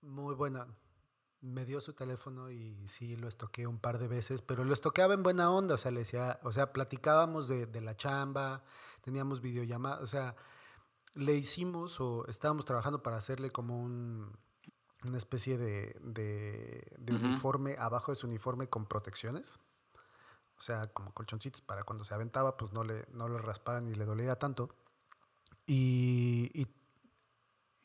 Muy 0.02 0.36
buena. 0.36 0.68
Me 1.44 1.66
dio 1.66 1.82
su 1.82 1.92
teléfono 1.92 2.50
y 2.50 2.88
sí 2.88 3.18
lo 3.18 3.28
estoqué 3.28 3.68
un 3.68 3.78
par 3.78 4.00
de 4.00 4.08
veces, 4.08 4.42
pero 4.42 4.64
lo 4.64 4.74
estoqueaba 4.74 5.14
en 5.14 5.24
buena 5.24 5.52
onda, 5.52 5.76
o 5.76 5.78
sea, 5.78 5.92
le 5.92 6.00
decía, 6.00 6.40
o 6.44 6.54
sea, 6.54 6.72
platicábamos 6.72 7.50
de, 7.50 7.66
de 7.66 7.82
la 7.82 7.98
chamba, 7.98 8.64
teníamos 9.02 9.42
videollamadas, 9.42 10.02
o 10.02 10.08
sea, 10.08 10.36
le 11.16 11.34
hicimos 11.34 12.00
o 12.00 12.26
estábamos 12.28 12.64
trabajando 12.64 13.04
para 13.04 13.18
hacerle 13.18 13.52
como 13.52 13.78
un, 13.78 14.32
una 15.04 15.18
especie 15.18 15.58
de, 15.58 15.94
de, 16.02 16.82
de 16.98 17.14
Ujú. 17.14 17.26
uniforme 17.26 17.76
abajo 17.78 18.14
de 18.14 18.16
su 18.16 18.26
uniforme 18.28 18.70
con 18.70 18.86
protecciones. 18.86 19.60
O 20.58 20.62
sea, 20.62 20.88
como 20.88 21.14
colchoncitos 21.14 21.60
para 21.60 21.84
cuando 21.84 22.06
se 22.06 22.14
aventaba, 22.14 22.56
pues 22.56 22.72
no 22.72 22.86
le, 22.86 23.06
no 23.12 23.28
le 23.28 23.38
rasparan 23.38 23.84
ni 23.84 23.96
le 23.96 24.06
doliera 24.06 24.38
tanto. 24.38 24.70
Y, 25.66 26.50
y, 26.54 26.68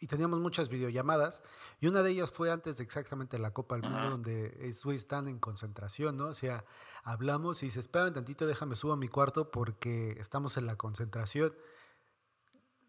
y 0.01 0.07
teníamos 0.07 0.39
muchas 0.41 0.69
videollamadas. 0.69 1.43
Y 1.81 1.89
una 1.89 2.03
de 2.03 2.11
ellas 2.11 2.31
fue 2.31 2.51
antes 2.51 2.79
de 2.79 2.85
exactamente 2.85 3.39
la 3.39 3.53
Copa 3.53 3.75
del 3.75 3.83
Mundo, 3.85 3.99
Ajá. 3.99 4.11
donde 4.11 4.57
esos 4.69 4.85
güeyes 4.85 5.03
están 5.03 5.27
en 5.29 5.39
concentración, 5.39 6.17
¿no? 6.17 6.27
O 6.29 6.35
sea, 6.35 6.65
hablamos 7.03 7.63
y 7.63 7.67
dice, 7.67 7.81
espérame 7.81 8.13
tantito, 8.13 8.47
déjame 8.47 8.77
subo 8.77 8.93
a 8.93 8.97
mi 8.97 9.09
cuarto 9.09 9.51
porque 9.51 10.13
estamos 10.21 10.57
en 10.57 10.67
la 10.67 10.77
concentración. 10.77 11.55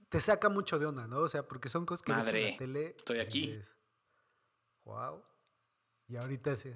Te 0.10 0.22
saca 0.22 0.50
mucho 0.50 0.80
de 0.80 0.86
onda, 0.88 1.08
¿no? 1.08 1.20
O 1.20 1.28
sea, 1.28 1.48
porque 1.48 1.70
son 1.70 1.86
cosas 1.86 2.04
que 2.04 2.12
ves 2.14 2.28
en 2.28 2.34
Madre, 2.34 2.52
la 2.52 2.58
tele. 2.58 2.96
estoy 2.98 3.20
aquí. 3.20 3.48
dices, 3.52 3.76
wow. 4.84 5.24
Y 6.08 6.16
ahorita 6.16 6.56
sí. 6.56 6.74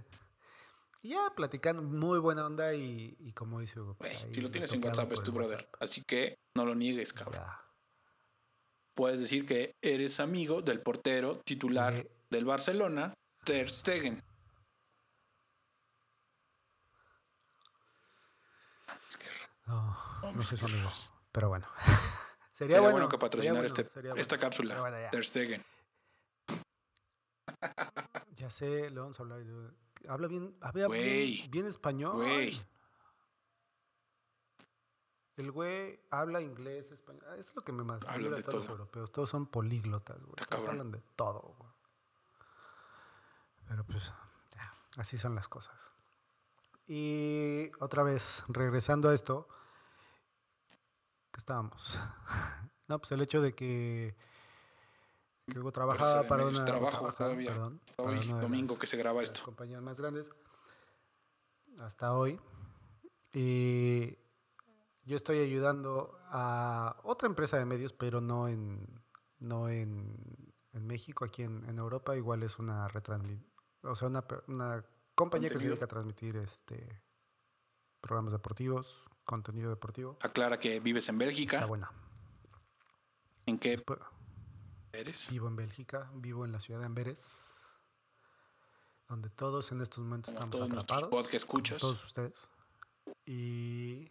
Y 1.01 1.09
ya 1.09 1.33
platicando, 1.35 1.81
muy 1.81 2.19
buena 2.19 2.45
onda 2.45 2.73
y, 2.73 3.15
y 3.19 3.33
como 3.33 3.59
dice 3.59 3.79
Hugo, 3.79 3.95
pues 3.95 4.25
si 4.31 4.39
lo 4.39 4.49
tienes 4.49 4.71
en 4.71 4.83
WhatsApp 4.85 5.11
es 5.11 5.21
tu 5.23 5.31
brother. 5.31 5.57
WhatsApp. 5.57 5.75
Así 5.81 6.03
que 6.03 6.35
no 6.55 6.65
lo 6.65 6.75
niegues, 6.75 7.11
cabrón. 7.11 7.41
Ya. 7.43 7.62
Puedes 8.95 9.19
decir 9.19 9.45
que 9.45 9.75
eres 9.81 10.19
amigo 10.19 10.61
del 10.61 10.81
portero 10.81 11.39
titular 11.39 11.93
De- 11.93 12.11
del 12.29 12.45
Barcelona, 12.45 13.13
Ter 13.43 13.69
Stegen. 13.69 14.21
No, 19.67 20.31
no 20.33 20.43
soy 20.43 20.57
su 20.57 20.65
amigo. 20.65 20.89
Pero 21.31 21.49
bueno. 21.49 21.67
Sería, 22.53 22.75
sería, 22.75 22.81
bueno, 22.81 22.91
bueno 22.91 23.09
que 23.09 23.17
patrocinar 23.17 23.65
este, 23.65 23.81
bueno, 23.81 23.89
sería 23.93 24.11
bueno. 24.11 24.21
esta 24.21 24.37
cápsula. 24.37 24.79
Bueno. 24.79 24.95
Ter 25.09 25.25
Stegen. 25.25 25.63
Ya 28.35 28.51
sé, 28.51 28.91
le 28.91 28.99
vamos 28.99 29.19
a 29.19 29.23
hablar. 29.23 29.41
Habla 30.07 30.27
bien, 30.27 30.55
habla 30.61 30.87
bien, 30.87 31.49
bien 31.49 31.65
español. 31.65 32.13
Güey. 32.17 32.61
El 35.35 35.51
güey 35.51 35.99
habla 36.11 36.41
inglés, 36.41 36.91
español. 36.91 37.23
Es 37.39 37.55
lo 37.55 37.63
que 37.63 37.71
me 37.71 37.83
más 37.83 38.03
Hablan 38.05 38.35
de 38.35 38.43
todos 38.43 38.63
los 38.63 38.69
europeos. 38.69 39.11
Todos 39.11 39.29
son 39.29 39.47
políglotas, 39.47 40.17
güey. 40.21 40.35
Todos 40.35 40.47
cabrón. 40.47 40.69
hablan 40.69 40.91
de 40.91 41.01
todo, 41.15 41.55
güey. 41.57 41.71
Pero 43.67 43.83
pues, 43.85 44.11
ya, 44.55 44.73
así 44.97 45.17
son 45.17 45.33
las 45.35 45.47
cosas. 45.47 45.75
Y 46.87 47.71
otra 47.79 48.03
vez, 48.03 48.43
regresando 48.49 49.09
a 49.09 49.13
esto, 49.13 49.47
¿qué 51.31 51.39
estábamos? 51.39 51.97
no, 52.87 52.99
pues 52.99 53.11
el 53.13 53.21
hecho 53.21 53.41
de 53.41 53.55
que, 53.55 54.15
que 55.47 55.59
Hugo 55.59 55.71
trabajaba 55.71 56.27
para 56.27 56.45
una... 56.45 56.65
trabajo 56.65 57.11
todavía. 57.13 57.51
perdón, 57.51 57.81
Hasta 57.85 58.03
hoy, 58.03 58.27
domingo 58.27 58.73
las- 58.73 58.81
que 58.81 58.87
se 58.87 58.97
graba 58.97 59.23
esto. 59.23 59.41
compañías 59.43 59.81
más 59.81 59.99
grandes 59.99 60.29
hasta 61.79 62.13
hoy. 62.13 62.39
Y 63.33 64.15
yo 65.05 65.15
estoy 65.17 65.39
ayudando 65.39 66.17
a 66.29 66.97
otra 67.03 67.27
empresa 67.27 67.57
de 67.57 67.65
medios, 67.65 67.93
pero 67.93 68.21
no 68.21 68.47
en, 68.47 68.87
no 69.39 69.69
en, 69.69 70.53
en 70.73 70.87
México, 70.87 71.25
aquí 71.25 71.43
en, 71.43 71.67
en 71.69 71.77
Europa. 71.77 72.15
Igual 72.15 72.43
es 72.43 72.59
una 72.59 72.87
retransmisión, 72.87 73.45
o 73.83 73.95
sea, 73.95 74.07
una, 74.07 74.23
una 74.47 74.85
compañía 75.15 75.49
que 75.49 75.59
se 75.59 75.67
dedica 75.67 75.85
a 75.85 75.89
transmitir 75.89 76.37
este 76.37 77.01
programas 78.01 78.33
deportivos, 78.33 79.03
contenido 79.23 79.69
deportivo. 79.69 80.17
Aclara 80.21 80.59
que 80.59 80.79
vives 80.79 81.07
en 81.09 81.15
Está 81.15 81.25
Bélgica. 81.25 81.65
buena. 81.65 81.91
¿En 83.45 83.57
qué 83.59 83.71
Después, 83.71 83.99
eres? 84.93 85.29
vivo 85.29 85.47
en 85.47 85.55
Bélgica, 85.55 86.09
vivo 86.15 86.43
en 86.45 86.51
la 86.53 86.59
ciudad 86.59 86.79
de 86.79 86.85
Amberes, 86.85 87.39
donde 89.07 89.29
todos 89.29 89.71
en 89.71 89.81
estos 89.81 89.99
momentos 89.99 90.33
Como 90.33 90.45
estamos 90.45 90.69
todos 90.69 90.83
atrapados. 90.83 91.09
como 91.09 91.29
escuchas. 91.29 91.81
todos 91.81 92.03
ustedes. 92.05 92.51
Y. 93.25 94.09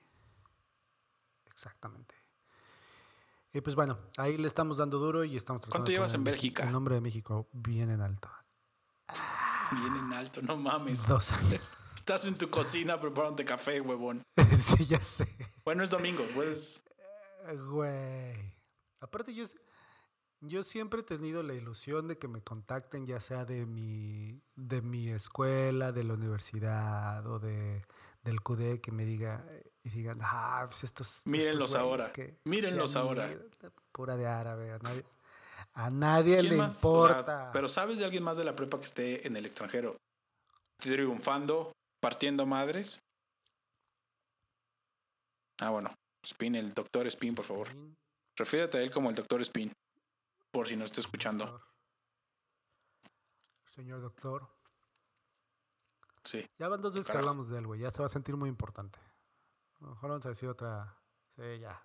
Exactamente. 1.63 2.17
Y 3.53 3.61
pues 3.61 3.77
bueno, 3.77 3.97
ahí 4.17 4.37
le 4.37 4.49
estamos 4.49 4.79
dando 4.79 4.99
duro 4.99 5.23
y 5.25 5.37
estamos 5.37 5.61
tratando 5.61 5.73
¿Cuánto 5.73 5.91
de 5.91 5.97
llevas 5.97 6.15
en 6.15 6.25
Bélgica? 6.25 6.65
El 6.65 6.73
nombre 6.73 6.97
de 6.97 7.01
México 7.01 7.49
bien 7.53 7.91
en 7.91 8.01
alto. 8.01 8.29
Bien 9.71 9.95
en 9.95 10.13
alto, 10.13 10.43
no 10.43 10.57
mames. 10.57 11.07
Dos 11.07 11.31
años. 11.33 11.73
Estás 11.95 12.27
en 12.27 12.37
tu 12.37 12.51
cocina 12.51 13.01
preparándote 13.01 13.45
café, 13.45 13.81
huevón. 13.81 14.25
sí, 14.59 14.85
ya 14.87 15.01
sé. 15.01 15.29
Bueno, 15.65 15.85
es 15.85 15.91
domingo, 15.91 16.25
puedes. 16.35 16.83
Güey. 17.69 18.57
Aparte, 19.01 19.33
yo, 19.33 19.45
yo 20.41 20.65
siempre 20.65 21.03
he 21.03 21.05
tenido 21.05 21.45
la 21.45 21.55
ilusión 21.55 22.09
de 22.09 22.19
que 22.19 22.27
me 22.27 22.43
contacten, 22.43 23.07
ya 23.07 23.21
sea 23.21 23.45
de 23.45 23.67
mi, 23.67 24.43
de 24.57 24.83
mi 24.83 25.11
escuela, 25.11 25.93
de 25.93 26.03
la 26.03 26.15
universidad 26.15 27.25
o 27.27 27.39
de, 27.39 27.83
del 28.25 28.41
CUDE, 28.41 28.81
que 28.81 28.91
me 28.91 29.05
diga 29.05 29.47
y 29.85 29.91
digan, 29.91 30.19
ah, 30.23 30.65
pues 30.67 30.85
estos. 30.85 31.23
Mírenlos 31.27 31.71
estos 31.71 31.75
ahora, 31.75 32.13
que 32.13 32.39
mírenlos 32.45 32.97
ahora". 32.97 33.31
Pura 33.93 34.17
de 34.17 34.27
árabe, 34.27 34.73
a 34.73 34.79
nadie, 34.79 35.05
a 35.75 35.91
nadie 35.91 36.39
¿Quién 36.39 36.53
le 36.53 36.57
más? 36.59 36.77
O 36.77 36.81
sea, 36.81 36.91
importa. 36.91 37.51
pero 37.53 37.69
¿sabes 37.69 37.99
de 37.99 38.05
alguien 38.05 38.23
más 38.23 38.37
de 38.37 38.45
la 38.45 38.55
prepa 38.55 38.79
que 38.79 38.87
esté 38.87 39.27
en 39.27 39.37
el 39.37 39.45
extranjero? 39.45 39.97
Triunfando, 40.79 41.73
partiendo 42.01 42.47
madres. 42.47 43.03
Ah, 45.59 45.71
bueno. 45.71 45.95
Spin, 46.25 46.55
el 46.55 46.73
doctor 46.73 47.07
Spin, 47.09 47.35
por 47.35 47.45
favor. 47.45 47.69
Spin, 48.37 48.61
a 48.61 48.79
él 48.79 48.91
como 48.91 49.11
el 49.11 49.17
doctor 49.17 49.41
Spin. 49.43 49.73
Por 50.51 50.69
si 50.69 50.77
no 50.77 50.85
está 50.85 51.01
escuchando. 51.01 51.47
doctor. 51.47 51.69
Señor 53.75 54.01
doctor. 54.01 54.49
Sí. 56.25 56.47
Ya 56.59 56.69
van 56.69 56.81
dos 56.81 56.95
veces 56.95 57.11
que 57.11 57.19
hablamos 57.19 57.49
de 57.49 57.59
él, 57.59 57.67
güey. 57.67 57.81
Ya 57.81 57.91
se 57.91 58.01
va 58.01 58.07
a 58.07 58.09
sentir 58.09 58.37
muy 58.37 58.49
importante. 58.49 58.99
Mejor 59.83 60.11
vamos 60.11 60.27
a 60.27 60.31
decir 60.31 60.49
otra. 60.49 60.95
Sí, 61.37 61.59
ya. 61.61 61.83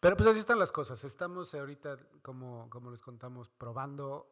Pero 0.00 0.16
pues 0.16 0.28
así 0.28 0.40
están 0.40 0.58
las 0.58 0.72
cosas. 0.72 1.04
Estamos 1.04 1.54
ahorita, 1.54 1.96
como, 2.22 2.68
como 2.70 2.90
les 2.90 3.02
contamos, 3.02 3.48
probando, 3.48 4.28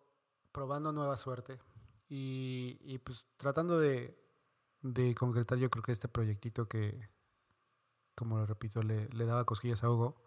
probando 0.53 0.93
nueva 0.93 1.17
suerte. 1.17 1.61
Y, 2.09 2.79
y, 2.83 2.99
pues 2.99 3.25
tratando 3.37 3.79
de, 3.79 4.19
de 4.83 5.15
concretar, 5.15 5.59
yo 5.59 5.71
creo 5.71 5.85
que 5.85 5.93
este 5.93 6.09
proyectito 6.09 6.69
que, 6.69 7.09
como 8.17 8.39
lo 8.39 8.47
repito, 8.47 8.83
le, 8.83 9.09
le 9.11 9.25
daba 9.27 9.45
cosquillas 9.45 9.85
a 9.85 9.91
Hugo. 9.91 10.21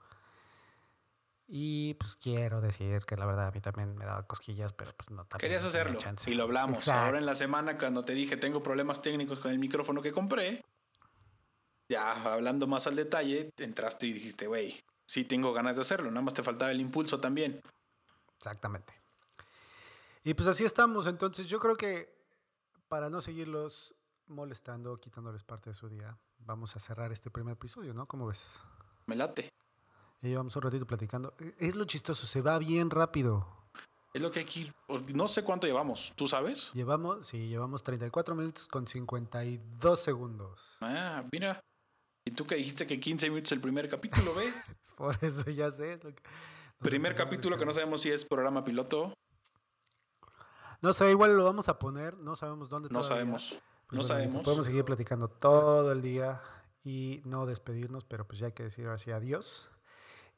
Y 1.46 1.96
pues 1.96 2.16
quiero 2.16 2.62
decir 2.62 3.02
que 3.02 3.18
la 3.18 3.26
verdad 3.26 3.48
a 3.48 3.52
mí 3.52 3.60
también 3.60 3.96
me 3.98 4.06
daba 4.06 4.26
cosquillas, 4.26 4.72
pero 4.72 4.94
pues 4.96 5.12
no 5.12 5.26
también 5.26 5.50
Querías 5.50 5.66
hacerlo 5.66 6.00
y 6.26 6.34
lo 6.36 6.44
hablamos. 6.44 6.78
Exacto. 6.78 7.06
Ahora 7.06 7.18
en 7.18 7.26
la 7.26 7.36
semana 7.36 7.78
cuando 7.78 8.06
te 8.06 8.14
dije 8.14 8.38
tengo 8.38 8.64
problemas 8.64 9.02
técnicos 9.02 9.40
con 9.40 9.52
el 9.52 9.60
micrófono 9.60 10.02
que 10.02 10.14
compré, 10.14 10.64
ya 11.90 12.34
hablando 12.34 12.68
más 12.68 12.88
al 12.88 12.96
detalle, 12.96 13.50
entraste 13.58 14.08
y 14.08 14.14
dijiste, 14.14 14.48
güey, 14.48 14.80
sí 15.06 15.26
tengo 15.26 15.54
ganas 15.54 15.76
de 15.76 15.82
hacerlo, 15.82 16.10
nada 16.10 16.22
más 16.24 16.34
te 16.34 16.44
faltaba 16.44 16.72
el 16.72 16.82
impulso 16.82 17.20
también. 17.20 17.62
Exactamente. 18.38 18.94
Y 20.24 20.34
pues 20.34 20.48
así 20.48 20.64
estamos. 20.64 21.08
Entonces 21.08 21.48
yo 21.50 21.60
creo 21.60 21.76
que 21.76 22.14
para 22.88 23.10
no 23.10 23.22
seguirlos 23.22 23.96
molestando, 24.28 24.98
quitándoles 25.00 25.44
parte 25.44 25.70
de 25.70 25.74
su 25.74 25.90
día, 25.90 26.18
vamos 26.40 26.76
a 26.76 26.80
cerrar 26.80 27.12
este 27.12 27.30
primer 27.30 27.54
episodio, 27.54 27.94
¿no? 27.94 28.06
¿Cómo 28.06 28.28
ves? 28.28 28.62
Me 29.06 29.16
late. 29.16 29.50
Ya 30.22 30.30
llevamos 30.30 30.56
un 30.56 30.62
ratito 30.62 30.86
platicando. 30.88 31.34
E- 31.40 31.56
Es 31.60 31.76
lo 31.76 31.84
chistoso, 31.86 32.26
se 32.26 32.42
va 32.42 32.58
bien 32.58 32.90
rápido. 32.90 33.46
Es 34.14 34.22
lo 34.22 34.32
que 34.32 34.46
porque 34.86 35.14
No 35.14 35.28
sé 35.28 35.44
cuánto 35.44 35.66
llevamos, 35.68 36.14
¿tú 36.16 36.28
sabes? 36.28 36.72
Llevamos, 36.74 37.26
sí, 37.26 37.48
llevamos 37.48 37.82
34 37.84 38.36
minutos 38.36 38.68
con 38.68 38.86
52 38.86 40.00
segundos. 40.00 40.78
Ah, 40.82 41.26
mira, 41.32 41.60
Y 42.26 42.32
tú 42.32 42.48
que 42.48 42.56
dijiste 42.56 42.88
que 42.88 43.00
15 43.00 43.30
minutos 43.30 43.52
el 43.52 43.62
primer 43.62 43.90
capítulo, 43.90 44.34
¿ve? 44.34 44.54
Por 44.98 45.18
eso 45.22 45.50
ya 45.50 45.70
sé. 45.72 46.00
primer 46.80 47.16
capítulo 47.16 47.58
que 47.58 47.66
no 47.66 47.74
sabemos 47.74 48.02
si 48.02 48.10
es 48.10 48.24
programa 48.26 48.64
piloto. 48.64 49.14
No 50.82 50.94
sé, 50.94 51.12
igual 51.12 51.36
lo 51.36 51.46
vamos 51.46 51.70
a 51.70 51.80
poner, 51.80 52.18
no 52.18 52.36
sabemos 52.36 52.70
dónde. 52.70 52.90
No 52.90 53.04
sabemos. 53.04 53.58
Pues 53.88 53.98
no 53.98 54.04
sabemos. 54.04 54.44
Podemos 54.44 54.66
seguir 54.66 54.84
platicando 54.84 55.30
todo 55.30 55.92
el 55.92 56.02
día 56.02 56.42
y 56.84 57.22
no 57.26 57.46
despedirnos, 57.46 58.04
pero 58.06 58.28
pues 58.28 58.40
ya 58.40 58.48
hay 58.48 58.54
que 58.54 58.64
decir 58.64 58.88
así 58.88 59.12
adiós. 59.12 59.70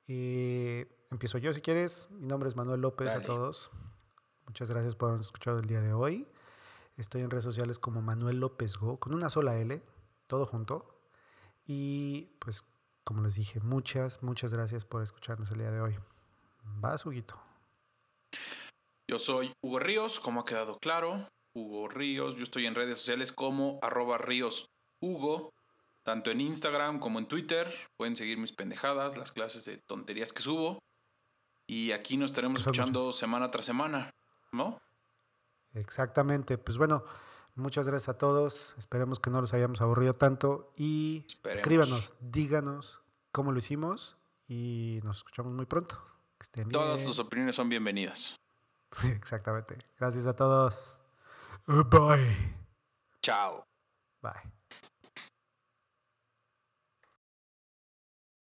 Y 0.07 0.86
empiezo 1.09 1.38
yo 1.38 1.53
si 1.53 1.61
quieres. 1.61 2.09
Mi 2.11 2.27
nombre 2.27 2.49
es 2.49 2.55
Manuel 2.55 2.81
López 2.81 3.09
a 3.09 3.21
todos. 3.21 3.71
Muchas 4.45 4.69
gracias 4.69 4.95
por 4.95 5.09
habernos 5.09 5.27
escuchado 5.27 5.57
el 5.57 5.65
día 5.65 5.81
de 5.81 5.93
hoy. 5.93 6.27
Estoy 6.97 7.21
en 7.21 7.29
redes 7.29 7.43
sociales 7.43 7.79
como 7.79 8.01
Manuel 8.01 8.39
López 8.39 8.77
Go, 8.77 8.99
con 8.99 9.13
una 9.13 9.29
sola 9.29 9.57
L, 9.57 9.81
todo 10.27 10.45
junto. 10.45 10.95
Y 11.66 12.26
pues, 12.39 12.63
como 13.03 13.24
les 13.24 13.36
dije, 13.36 13.59
muchas, 13.61 14.24
muchas 14.24 14.53
gracias 14.53 14.86
por 14.86 15.01
escucharnos 15.01 15.51
el 15.51 15.59
día 15.59 15.72
de 15.72 15.82
hoy. 15.82 15.95
Vas, 16.63 17.05
Huguito. 17.05 17.39
Yo 19.07 19.20
soy 19.20 19.53
Hugo 19.61 19.80
Ríos, 19.80 20.20
como 20.20 20.41
ha 20.41 20.45
quedado 20.45 20.80
claro. 20.80 21.28
Hugo 21.53 21.88
Ríos, 21.88 22.36
yo 22.36 22.43
estoy 22.43 22.66
en 22.66 22.76
redes 22.76 22.99
sociales 22.99 23.32
como 23.32 23.80
arroba 23.82 24.18
Ríos 24.18 24.70
Hugo, 24.99 25.53
tanto 26.03 26.32
en 26.32 26.41
Instagram 26.41 26.99
como 26.99 27.20
en 27.20 27.28
Twitter. 27.28 27.72
Pueden 27.97 28.16
seguir 28.16 28.38
mis 28.38 28.53
pendejadas, 28.53 29.18
las 29.18 29.32
clases 29.32 29.66
de 29.66 29.78
tonterías 29.78 30.34
que 30.34 30.41
subo. 30.41 30.80
Y 31.68 31.91
aquí 31.91 32.18
nos 32.18 32.32
estaremos 32.32 32.59
escuchando 32.59 33.13
semana 33.13 33.49
tras 33.51 33.66
semana, 33.66 34.11
¿no? 34.51 34.80
Exactamente. 35.74 36.57
Pues 36.57 36.78
bueno, 36.78 37.03
muchas 37.56 37.88
gracias 37.88 38.10
a 38.10 38.18
todos. 38.18 38.76
Esperemos 38.78 39.20
que 39.20 39.30
no 39.30 39.41
los 39.41 39.53
hayamos 39.53 39.82
aburrido 39.82 40.14
tanto. 40.14 40.74
Y 40.78 41.26
escríbanos, 41.43 42.14
díganos 42.20 43.01
cómo 43.32 43.51
lo 43.51 43.60
hicimos. 43.60 44.18
Y 44.47 44.99
nos 45.03 45.18
escuchamos 45.18 45.53
muy 45.53 45.66
pronto. 45.66 46.03
Todas 46.72 47.01
sus 47.01 47.20
opiniones 47.20 47.56
son 47.56 47.70
bienvenidas. 47.70 48.39
Sí, 48.91 49.10
exactamente. 49.10 49.78
Gracias 49.99 50.26
a 50.26 50.36
todos. 50.38 50.97
Bye. 51.68 52.56
Chao. 53.22 53.68
Bye. 54.22 54.55